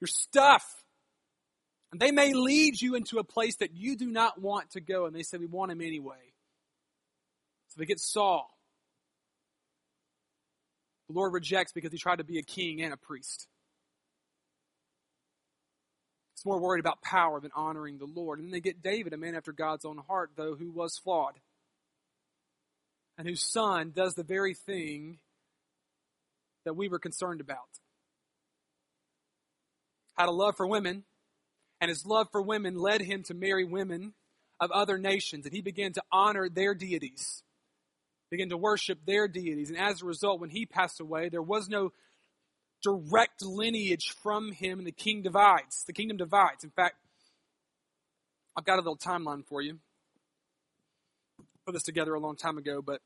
[0.00, 0.64] your stuff.
[1.92, 5.04] And they may lead you into a place that you do not want to go.
[5.04, 6.32] And they say, we want him anyway.
[7.68, 8.48] So they get Saul.
[11.08, 13.46] The Lord rejects because he tried to be a king and a priest.
[16.42, 18.40] He's more worried about power than honoring the Lord.
[18.40, 21.34] And then they get David, a man after God's own heart, though, who was flawed.
[23.16, 25.18] And whose son does the very thing
[26.64, 27.58] that we were concerned about.
[30.18, 31.04] Had a love for women,
[31.80, 34.12] and his love for women led him to marry women
[34.58, 37.44] of other nations, and he began to honor their deities
[38.32, 39.68] began to worship their deities.
[39.68, 41.92] And as a result, when he passed away, there was no
[42.82, 45.84] direct lineage from him, and the king divides.
[45.86, 46.64] The kingdom divides.
[46.64, 46.96] In fact,
[48.56, 49.78] I've got a little timeline for you.
[51.64, 53.00] Put this together a long time ago, but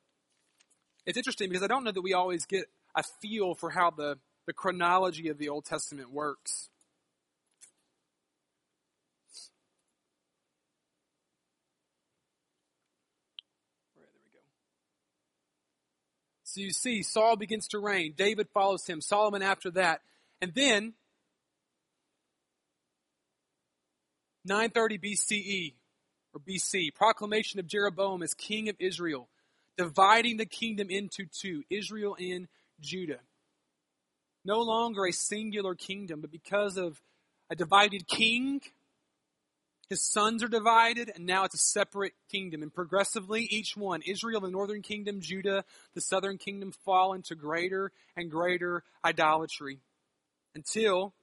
[1.04, 2.64] it's interesting because I don't know that we always get
[2.96, 6.68] a feel for how the, the chronology of the Old Testament works.
[16.56, 18.14] So you see, Saul begins to reign.
[18.16, 19.02] David follows him.
[19.02, 20.00] Solomon after that.
[20.40, 20.94] And then,
[24.46, 25.74] 930 BCE,
[26.32, 29.28] or BC, proclamation of Jeroboam as king of Israel,
[29.76, 32.48] dividing the kingdom into two, Israel and
[32.80, 33.20] Judah.
[34.42, 37.02] No longer a singular kingdom, but because of
[37.50, 38.62] a divided king,
[39.88, 42.62] his sons are divided, and now it's a separate kingdom.
[42.62, 47.92] And progressively, each one, Israel, the northern kingdom, Judah, the southern kingdom, fall into greater
[48.16, 49.78] and greater idolatry
[50.54, 51.14] until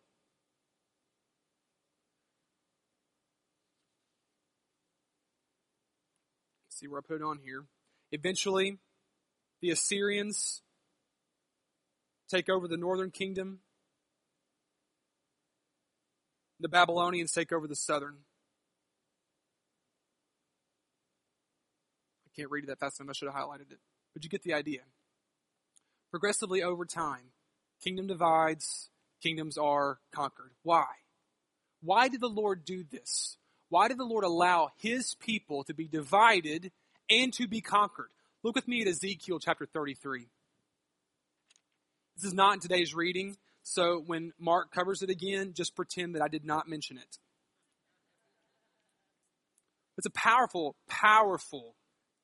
[6.69, 7.65] see where I put it on here.
[8.12, 8.78] Eventually,
[9.62, 10.62] the Assyrians
[12.30, 13.60] take over the northern kingdom.
[16.60, 18.19] The Babylonians take over the southern.
[22.36, 23.12] Can't read it that fast enough.
[23.12, 23.80] I should have highlighted it.
[24.13, 24.82] But you get the idea.
[26.12, 27.32] Progressively over time,
[27.84, 28.89] kingdom divides,
[29.22, 30.52] kingdoms are conquered.
[30.62, 30.86] Why?
[31.82, 33.38] Why did the Lord do this?
[33.69, 36.72] Why did the Lord allow his people to be divided
[37.10, 38.10] and to be conquered?
[38.43, 40.28] Look with me at Ezekiel chapter 33.
[42.15, 46.22] This is not in today's reading, so when Mark covers it again, just pretend that
[46.22, 47.17] I did not mention it.
[49.98, 51.76] It's a powerful, powerful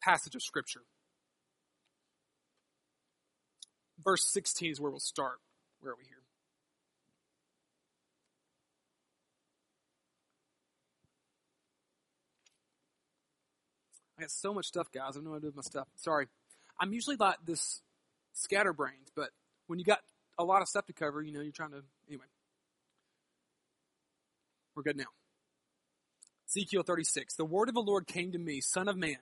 [0.02, 0.82] passage of Scripture.
[4.04, 5.40] Verse 16 is where we'll start.
[5.82, 6.16] Where are we here?
[14.18, 15.16] I got so much stuff, guys.
[15.16, 15.88] I what to do with my stuff.
[15.96, 16.28] Sorry.
[16.80, 17.82] I'm usually like this
[18.34, 19.30] scatterbrained, but
[19.68, 20.00] when you got
[20.38, 21.84] a lot of stuff to cover, you know, you're trying to.
[22.08, 22.26] Anyway.
[24.76, 25.06] We're good now.
[26.50, 27.36] Ezekiel 36.
[27.36, 29.18] The word of the Lord came to me, Son of man.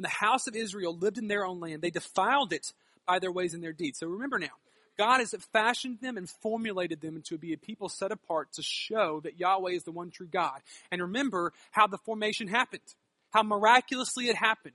[0.00, 2.72] When the house of Israel lived in their own land, they defiled it
[3.06, 3.98] by their ways and their deeds.
[3.98, 4.56] So remember now,
[4.98, 9.20] God has fashioned them and formulated them into be a people set apart to show
[9.24, 10.60] that Yahweh is the one true God.
[10.90, 12.82] And remember how the formation happened
[13.30, 14.74] how miraculously it happened,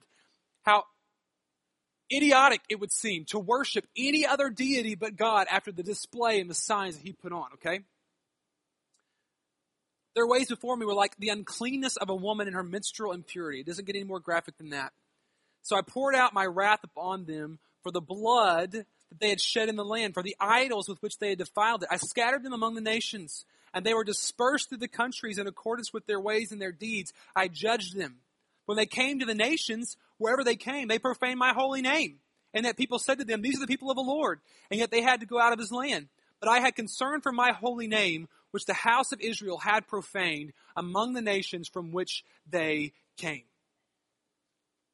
[0.64, 0.86] how
[2.12, 6.50] idiotic it would seem to worship any other deity but God after the display and
[6.50, 7.82] the signs that he put on, okay?
[10.16, 13.60] Their ways before me were like the uncleanness of a woman in her menstrual impurity.
[13.60, 14.94] It doesn't get any more graphic than that.
[15.66, 19.68] So I poured out my wrath upon them for the blood that they had shed
[19.68, 21.90] in the land, for the idols with which they had defiled it.
[21.90, 25.92] I scattered them among the nations, and they were dispersed through the countries in accordance
[25.92, 27.14] with their ways and their deeds.
[27.36, 28.18] I judged them.
[28.68, 32.20] When they came to the nations, wherever they came, they profaned my holy name.
[32.54, 34.42] And that people said to them, These are the people of the Lord.
[34.70, 36.10] And yet they had to go out of his land.
[36.40, 40.54] But I had concern for my holy name, which the house of Israel had profaned
[40.76, 43.46] among the nations from which they came.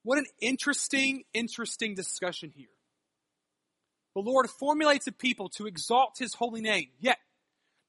[0.03, 2.67] What an interesting, interesting discussion here.
[4.15, 7.17] The Lord formulates a people to exalt his holy name, yet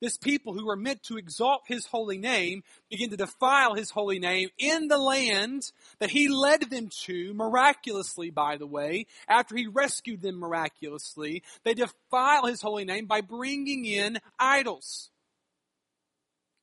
[0.01, 4.19] this people who are meant to exalt his holy name begin to defile his holy
[4.19, 5.71] name in the land
[6.01, 11.45] that he led them to miraculously, by the way, after he rescued them miraculously.
[11.65, 15.11] They defile his holy name by bringing in idols.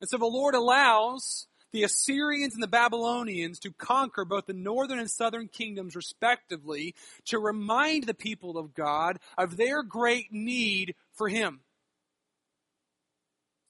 [0.01, 4.99] And so the Lord allows the Assyrians and the Babylonians to conquer both the northern
[4.99, 11.27] and southern kingdoms respectively to remind the people of God of their great need for
[11.27, 11.61] him.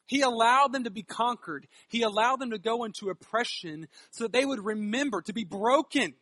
[0.07, 1.67] He allowed them to be conquered.
[1.88, 6.15] He allowed them to go into oppression so that they would remember to be broken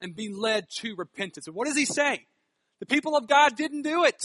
[0.00, 1.46] and be led to repentance.
[1.46, 2.26] And what does he say?
[2.80, 4.24] The people of God didn't do it.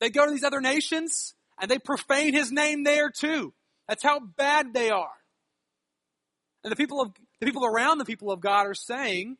[0.00, 3.52] They go to these other nations and they profane his name there too.
[3.88, 5.10] That's how bad they are.
[6.64, 9.36] And the people of the people around the people of God are saying,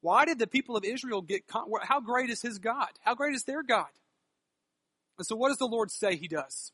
[0.00, 2.88] why did the people of Israel get how great is his God?
[3.00, 3.88] How great is their God?
[5.18, 6.72] And so, what does the Lord say He does?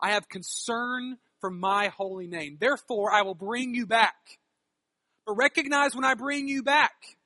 [0.00, 2.56] I have concern for my holy name.
[2.58, 4.38] Therefore, I will bring you back.
[5.26, 7.17] But recognize when I bring you back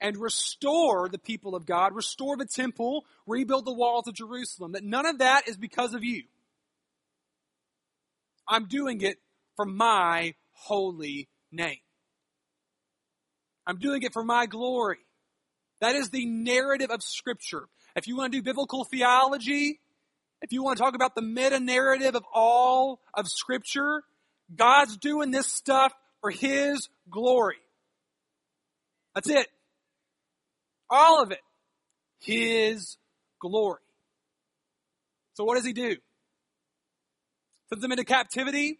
[0.00, 4.84] and restore the people of God, restore the temple, rebuild the walls of Jerusalem, that
[4.84, 6.24] none of that is because of you.
[8.48, 9.18] I'm doing it
[9.56, 11.78] for my holy name.
[13.66, 14.98] I'm doing it for my glory.
[15.80, 17.66] That is the narrative of Scripture.
[17.94, 19.80] If you want to do biblical theology,
[20.40, 24.02] if you want to talk about the meta narrative of all of Scripture,
[24.54, 27.56] God's doing this stuff for His glory.
[29.14, 29.48] That's it.
[30.90, 31.40] All of it.
[32.20, 32.96] His
[33.40, 33.80] glory.
[35.34, 35.96] So what does He do?
[37.68, 38.78] Sends them into captivity,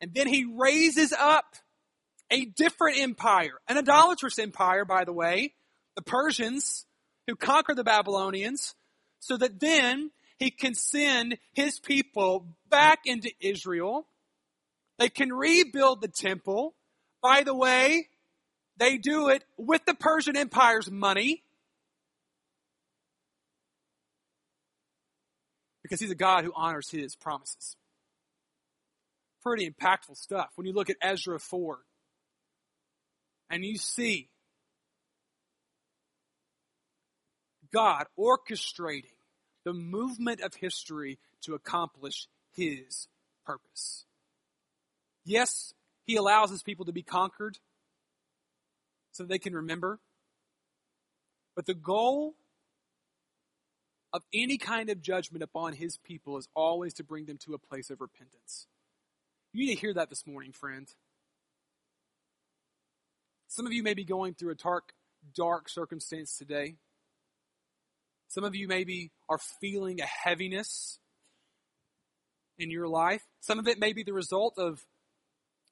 [0.00, 1.44] and then He raises up
[2.30, 5.52] a different empire, an idolatrous empire, by the way,
[5.94, 6.86] the Persians,
[7.26, 8.74] who conquered the Babylonians,
[9.20, 14.06] so that then he can send his people back into Israel.
[14.98, 16.74] They can rebuild the temple.
[17.22, 18.08] By the way,
[18.76, 21.42] they do it with the Persian Empire's money.
[25.82, 27.76] Because he's a God who honors his promises.
[29.42, 30.48] Pretty impactful stuff.
[30.54, 31.78] When you look at Ezra 4
[33.50, 34.30] and you see
[37.72, 39.12] God orchestrating
[39.64, 43.08] the movement of history to accomplish his
[43.44, 44.04] purpose.
[45.24, 47.58] Yes, he allows his people to be conquered
[49.14, 50.00] so they can remember.
[51.54, 52.34] But the goal
[54.12, 57.58] of any kind of judgment upon his people is always to bring them to a
[57.58, 58.66] place of repentance.
[59.52, 60.88] You need to hear that this morning, friend.
[63.46, 64.94] Some of you may be going through a dark,
[65.34, 66.74] dark circumstance today.
[68.28, 70.98] Some of you maybe are feeling a heaviness
[72.58, 73.22] in your life.
[73.40, 74.84] Some of it may be the result of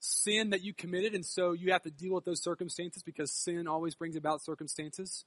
[0.03, 3.67] sin that you committed, and so you have to deal with those circumstances because sin
[3.67, 5.25] always brings about circumstances.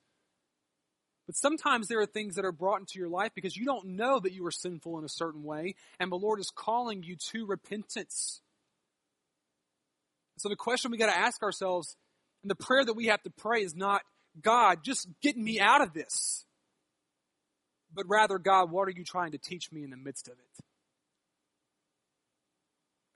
[1.25, 4.19] But sometimes there are things that are brought into your life because you don't know
[4.19, 7.45] that you are sinful in a certain way, and the Lord is calling you to
[7.45, 8.41] repentance.
[10.37, 11.95] So the question we got to ask ourselves,
[12.43, 14.01] and the prayer that we have to pray is not,
[14.41, 16.45] God, just get me out of this
[17.95, 20.65] but rather, God, what are you trying to teach me in the midst of it?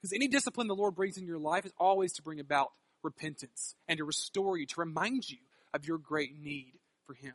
[0.00, 2.72] Because any discipline the Lord brings in your life is always to bring about
[3.02, 5.38] repentance and to restore you, to remind you
[5.74, 6.72] of your great need
[7.06, 7.34] for Him.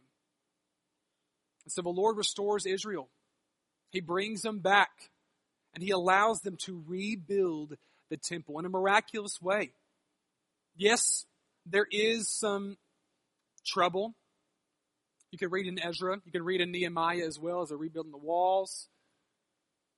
[1.63, 3.09] And so the Lord restores Israel.
[3.91, 4.89] He brings them back
[5.73, 7.77] and He allows them to rebuild
[8.09, 9.73] the temple in a miraculous way.
[10.75, 11.25] Yes,
[11.65, 12.77] there is some
[13.65, 14.15] trouble
[15.31, 16.19] you can read in Ezra.
[16.23, 18.87] You can read in Nehemiah as well as they're rebuilding the walls.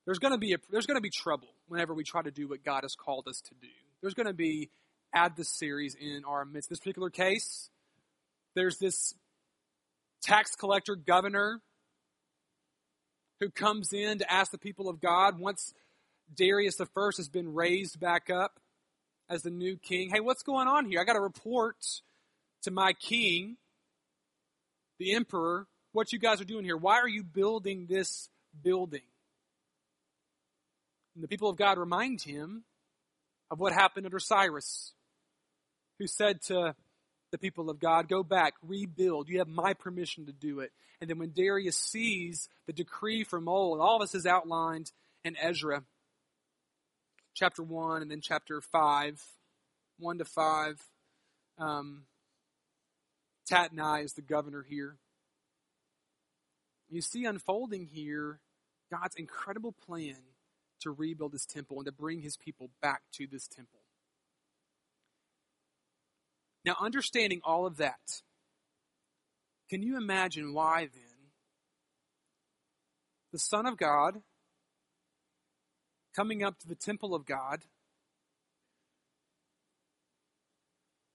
[0.07, 2.47] There's going to be a, there's going to be trouble whenever we try to do
[2.47, 3.67] what God has called us to do.
[4.01, 4.69] There's going to be
[5.13, 6.69] adversaries in our midst.
[6.69, 7.69] This particular case,
[8.55, 9.13] there's this
[10.23, 11.59] tax collector governor
[13.41, 15.73] who comes in to ask the people of God once
[16.33, 18.61] Darius the first has been raised back up
[19.29, 20.09] as the new king.
[20.09, 21.01] Hey, what's going on here?
[21.01, 21.75] I got to report
[22.63, 23.57] to my king
[24.99, 26.77] the emperor, what you guys are doing here.
[26.77, 28.29] Why are you building this
[28.63, 29.01] building?
[31.17, 32.63] And the people of God remind him
[33.49, 34.93] of what happened under Cyrus,
[35.97, 36.75] who said to
[37.31, 39.27] the people of God, Go back, rebuild.
[39.27, 40.71] You have my permission to do it.
[41.01, 44.91] And then when Darius sees the decree from old, all this is outlined
[45.25, 45.81] in Ezra
[47.33, 49.19] chapter 1 and then chapter 5,
[49.97, 50.83] 1 to 5.
[51.57, 52.03] Um,
[53.49, 54.97] Tatnai is the governor here.
[56.91, 58.39] You see unfolding here
[58.91, 60.17] God's incredible plan
[60.81, 63.79] to rebuild this temple and to bring his people back to this temple.
[66.65, 68.21] Now, understanding all of that,
[69.69, 71.31] can you imagine why then
[73.31, 74.21] the Son of God
[76.15, 77.61] coming up to the temple of God,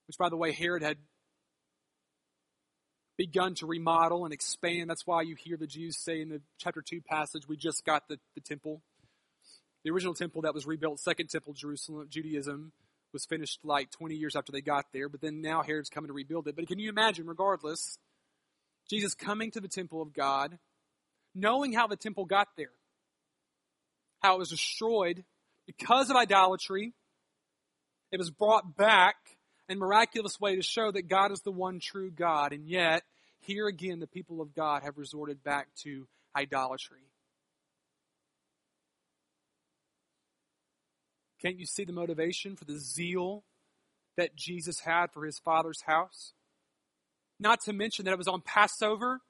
[0.07, 0.99] which, by the way, Herod had
[3.19, 4.89] begun to remodel and expand.
[4.89, 8.09] That's why you hear the Jews say in the chapter 2 passage, we just got
[8.09, 8.83] the, the temple.
[9.85, 12.73] The original temple that was rebuilt, second temple, Jerusalem, Judaism,
[13.13, 16.15] was finished like 20 years after they got there, but then now Herod's coming to
[16.15, 16.57] rebuild it.
[16.57, 17.99] But can you imagine, regardless,
[18.89, 20.59] Jesus coming to the temple of God,
[21.35, 22.73] knowing how the temple got there,
[24.21, 25.25] how it was destroyed
[25.67, 26.93] because of idolatry,
[28.11, 29.17] it was brought back
[29.69, 32.53] in miraculous way to show that God is the one true God.
[32.53, 33.03] And yet,
[33.41, 36.07] here again, the people of God have resorted back to
[36.37, 37.12] idolatry.
[41.43, 43.43] Can't you see the motivation for the zeal
[44.17, 46.33] that Jesus had for his Father's house?
[47.41, 49.21] Not to mention that it was on Passover.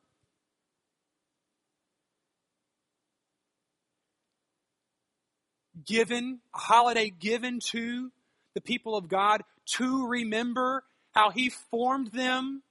[5.86, 8.12] Given, a holiday given to
[8.54, 9.42] the people of God
[9.78, 12.62] to remember how he formed them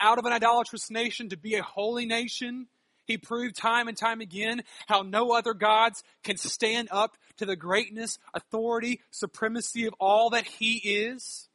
[0.00, 2.68] out of an idolatrous nation to be a holy nation.
[3.06, 7.56] He proved time and time again how no other gods can stand up to the
[7.56, 11.48] greatness, authority, supremacy of all that he is.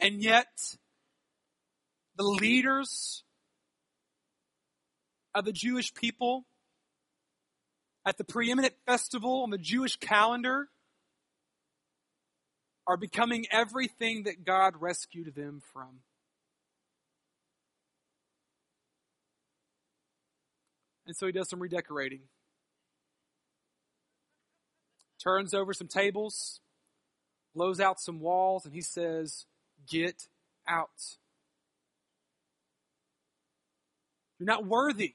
[0.00, 0.76] And yet,
[2.16, 3.22] the leaders
[5.34, 6.46] of the Jewish people
[8.04, 10.68] at the preeminent festival on the Jewish calendar
[12.86, 16.00] are becoming everything that God rescued them from.
[21.06, 22.20] And so he does some redecorating.
[25.22, 26.60] Turns over some tables,
[27.54, 29.46] blows out some walls, and he says,
[29.88, 30.28] Get
[30.66, 31.16] out.
[34.38, 35.14] You're not worthy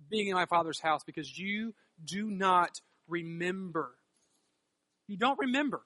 [0.00, 1.74] of being in my Father's house because you
[2.04, 3.92] do not remember.
[5.06, 5.80] You don't remember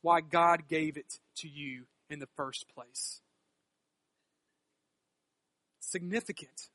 [0.00, 3.20] why God gave it to you in the first place.
[5.80, 6.68] Significant.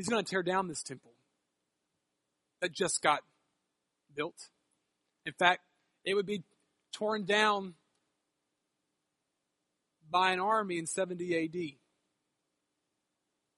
[0.00, 1.12] He's going to tear down this temple
[2.62, 3.20] that just got
[4.16, 4.48] built.
[5.26, 5.60] In fact,
[6.06, 6.42] it would be
[6.90, 7.74] torn down
[10.10, 11.72] by an army in 70 AD.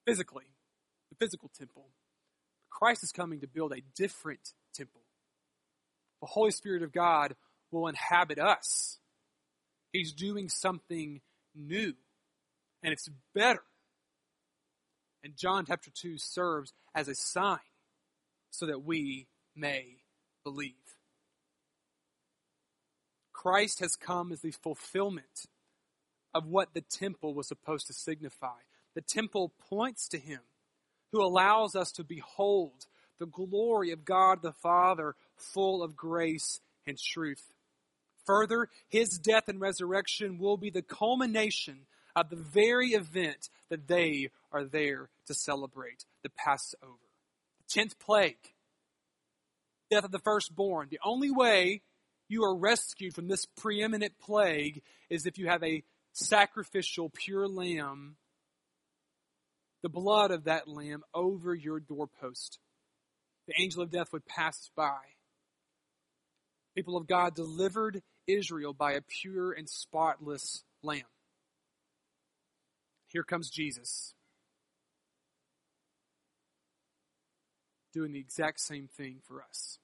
[0.04, 0.46] Physically,
[1.10, 1.86] the physical temple.
[2.70, 5.02] Christ is coming to build a different temple.
[6.22, 7.36] The Holy Spirit of God
[7.70, 8.98] will inhabit us.
[9.92, 11.20] He's doing something
[11.54, 11.94] new,
[12.82, 13.62] and it's better.
[15.24, 17.58] And John chapter 2 serves as a sign
[18.50, 20.02] so that we may
[20.44, 20.72] believe.
[23.32, 25.46] Christ has come as the fulfillment
[26.34, 28.60] of what the temple was supposed to signify.
[28.94, 30.40] The temple points to him
[31.12, 32.86] who allows us to behold
[33.18, 37.52] the glory of God the Father, full of grace and truth.
[38.24, 44.28] Further, his death and resurrection will be the culmination of the very event that they
[44.50, 46.92] are there to celebrate the Passover.
[47.58, 48.36] The tenth plague,
[49.90, 50.88] death of the firstborn.
[50.90, 51.82] The only way
[52.28, 55.82] you are rescued from this preeminent plague is if you have a
[56.12, 58.16] sacrificial, pure lamb,
[59.82, 62.58] the blood of that lamb over your doorpost.
[63.48, 65.00] The angel of death would pass by.
[66.76, 71.02] People of God delivered Israel by a pure and spotless lamb.
[73.12, 74.14] Here comes Jesus.
[77.92, 79.78] Doing the exact same thing for us.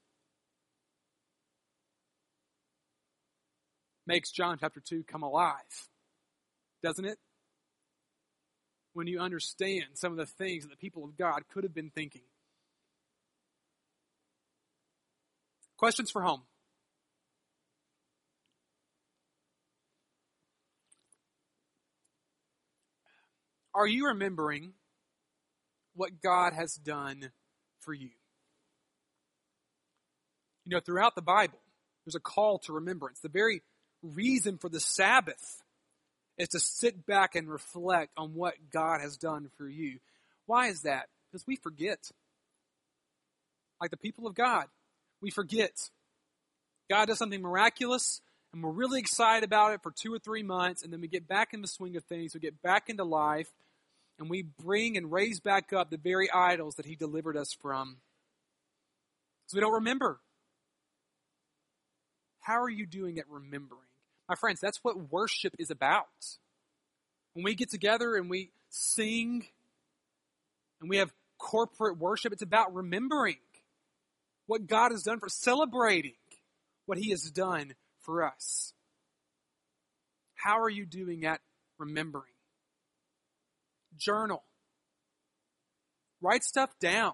[4.07, 5.89] Makes John chapter 2 come alive
[6.83, 7.18] doesn't it?
[8.93, 11.91] When you understand some of the things that the people of God could have been
[11.91, 12.22] thinking.
[15.76, 16.43] Questions for home.
[23.79, 24.72] Are you remembering
[25.95, 27.31] what God has done
[27.79, 28.11] for you?
[30.66, 31.61] You know, throughout the Bible,
[32.05, 33.20] there's a call to remembrance.
[33.20, 33.62] The very
[34.03, 35.62] reason for the Sabbath
[36.39, 40.01] is to sit back and reflect on what God has done for you.
[40.47, 41.07] Why is that?
[41.31, 42.11] Because we forget.
[43.81, 44.66] Like the people of God,
[45.22, 45.70] we forget.
[46.91, 48.22] God does something miraculous,
[48.53, 51.29] and we're really excited about it for two or three months, and then we get
[51.29, 53.53] back in the swing of things, we get back into life,
[54.19, 57.99] and we bring and raise back up the very idols that He delivered us from.
[59.47, 60.19] So we don't remember.
[62.41, 63.83] How are you doing at remembering?
[64.29, 66.07] My friends, that's what worship is about.
[67.35, 69.47] When we get together and we sing
[70.81, 73.37] and we have corporate worship, it's about remembering
[74.47, 76.14] what God has done for celebrating
[76.87, 78.73] what He has done for us.
[80.35, 81.41] How are you doing at
[81.79, 82.33] remembering?
[83.99, 84.42] Journal.
[86.20, 87.12] Write stuff down.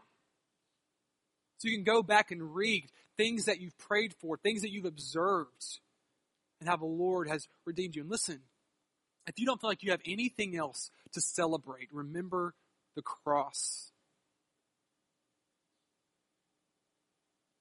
[1.58, 2.84] So you can go back and read
[3.16, 5.80] things that you've prayed for, things that you've observed
[6.60, 8.02] and how the Lord has redeemed you.
[8.02, 8.40] And listen,
[9.26, 12.54] if you don't feel like you have anything else to celebrate, remember
[12.96, 13.90] the cross.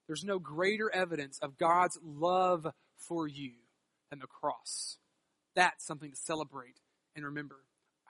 [0.06, 2.66] There's no greater evidence of God's love
[2.96, 3.52] for you
[4.10, 4.98] than the cross.
[5.54, 6.76] That's something to celebrate
[7.16, 7.56] and remember.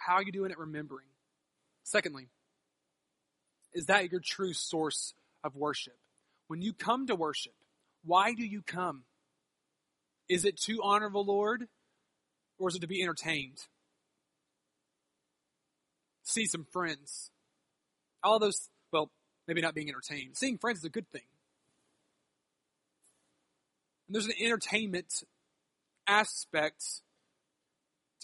[0.04, 1.06] How are you doing at remembering?
[1.82, 2.28] Secondly,
[3.72, 5.96] is that your true source of worship?
[6.48, 7.54] When you come to worship,
[8.04, 9.04] why do you come?
[10.28, 11.68] Is it to honor the Lord
[12.58, 13.58] or is it to be entertained?
[16.22, 17.30] See some friends.
[18.22, 19.10] All those, well,
[19.48, 20.36] maybe not being entertained.
[20.36, 21.22] Seeing friends is a good thing.
[24.06, 25.24] And there's an entertainment
[26.06, 26.84] aspect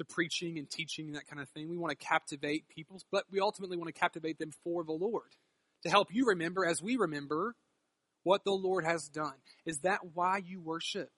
[0.01, 1.69] to preaching and teaching and that kind of thing.
[1.69, 5.37] We want to captivate people, but we ultimately want to captivate them for the Lord
[5.83, 7.55] to help you remember as we remember
[8.23, 9.35] what the Lord has done.
[9.67, 11.11] Is that why you worship?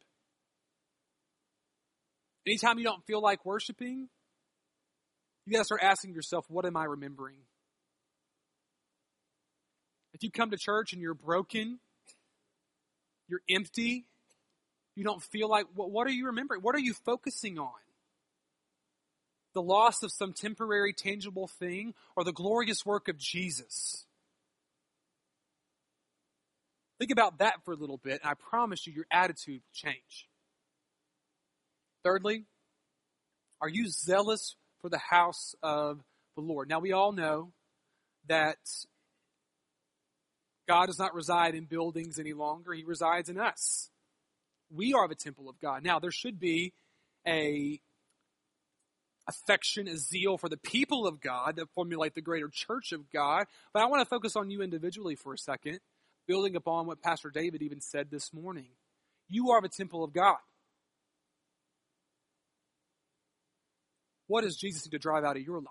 [2.44, 4.08] Anytime you don't feel like worshiping,
[5.46, 7.36] you got to start asking yourself, what am I remembering?
[10.12, 11.78] If you come to church and you're broken,
[13.28, 14.06] you're empty,
[14.96, 16.62] you don't feel like, what, what are you remembering?
[16.62, 17.70] What are you focusing on?
[19.54, 24.06] The loss of some temporary, tangible thing or the glorious work of Jesus?
[26.98, 30.28] Think about that for a little bit, and I promise you, your attitude will change.
[32.04, 32.44] Thirdly,
[33.60, 36.00] are you zealous for the house of
[36.36, 36.68] the Lord?
[36.68, 37.52] Now, we all know
[38.28, 38.58] that
[40.68, 43.90] God does not reside in buildings any longer, He resides in us.
[44.70, 45.84] We are the temple of God.
[45.84, 46.72] Now, there should be
[47.26, 47.80] a
[49.28, 53.46] affection, a zeal for the people of God that formulate the greater church of God.
[53.72, 55.80] But I want to focus on you individually for a second,
[56.26, 58.68] building upon what Pastor David even said this morning.
[59.28, 60.38] You are the temple of God.
[64.26, 65.68] What does Jesus need to drive out of your life?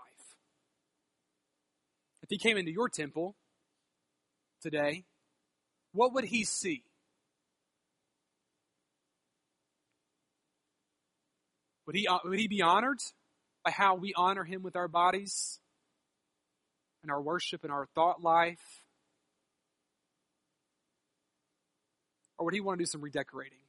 [2.24, 3.36] If he came into your temple
[4.62, 5.06] today,
[5.94, 6.84] what would he see?
[11.86, 13.00] Would he, uh, would he be honored
[13.64, 15.60] by how we honor him with our bodies
[17.04, 18.86] and our worship and our thought life?
[22.38, 23.60] Or would he want to do some redecorating?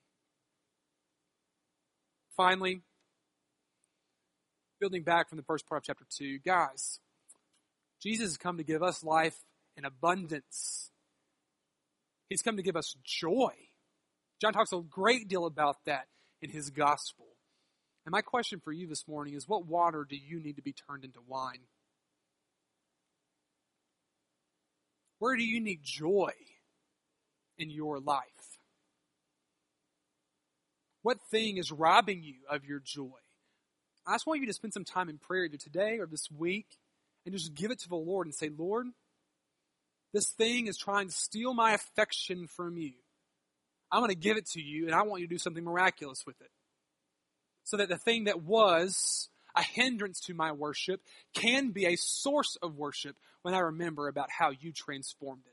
[2.36, 2.80] Finally,
[4.80, 6.98] building back from the first part of chapter 2, guys,
[8.02, 9.36] Jesus has come to give us life
[9.76, 10.90] in abundance.
[12.28, 13.52] He's come to give us joy.
[14.40, 16.06] John talks a great deal about that
[16.40, 17.26] in his gospel.
[18.04, 20.72] And my question for you this morning is what water do you need to be
[20.72, 21.60] turned into wine?
[25.18, 26.32] Where do you need joy
[27.58, 28.24] in your life?
[31.02, 33.18] What thing is robbing you of your joy?
[34.04, 36.66] I just want you to spend some time in prayer either today or this week
[37.24, 38.88] and just give it to the Lord and say, Lord,
[40.12, 42.94] this thing is trying to steal my affection from you.
[43.92, 46.24] I'm going to give it to you and I want you to do something miraculous
[46.26, 46.50] with it
[47.64, 51.00] so that the thing that was a hindrance to my worship
[51.34, 55.52] can be a source of worship when I remember about how you transformed it.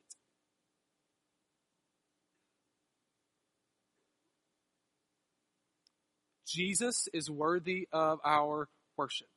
[6.47, 9.27] Jesus is worthy of our worship.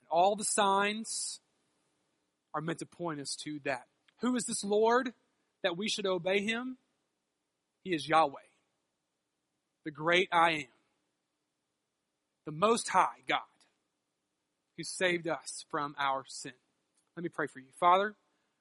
[0.00, 1.40] And all the signs
[2.54, 3.86] are meant to point us to that.
[4.20, 5.12] Who is this Lord
[5.62, 6.78] that we should obey him?
[7.82, 8.34] He is Yahweh,
[9.84, 10.75] the great I am
[12.46, 13.40] the Most High God
[14.76, 16.52] who saved us from our sin.
[17.16, 17.66] Let me pray for you.
[17.80, 18.14] Father,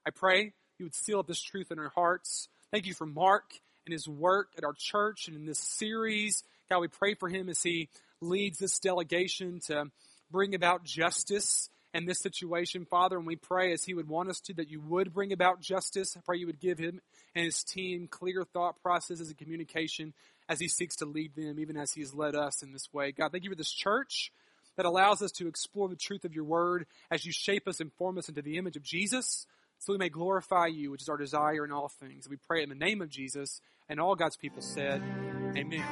[0.05, 2.49] I pray you would seal up this truth in our hearts.
[2.71, 3.53] Thank you for Mark
[3.85, 6.43] and his work at our church and in this series.
[6.69, 7.89] God, we pray for him as he
[8.21, 9.85] leads this delegation to
[10.31, 13.17] bring about justice in this situation, Father.
[13.17, 16.17] And we pray as he would want us to that you would bring about justice.
[16.17, 17.01] I pray you would give him
[17.35, 20.13] and his team clear thought processes and communication
[20.47, 23.11] as he seeks to lead them, even as he has led us in this way.
[23.11, 24.31] God, thank you for this church
[24.77, 27.93] that allows us to explore the truth of your word as you shape us and
[27.93, 29.47] form us into the image of Jesus
[29.79, 32.27] so we may glorify you, which is our desire in all things.
[32.29, 35.01] We pray in the name of Jesus, and all God's people said,
[35.55, 35.83] Amen.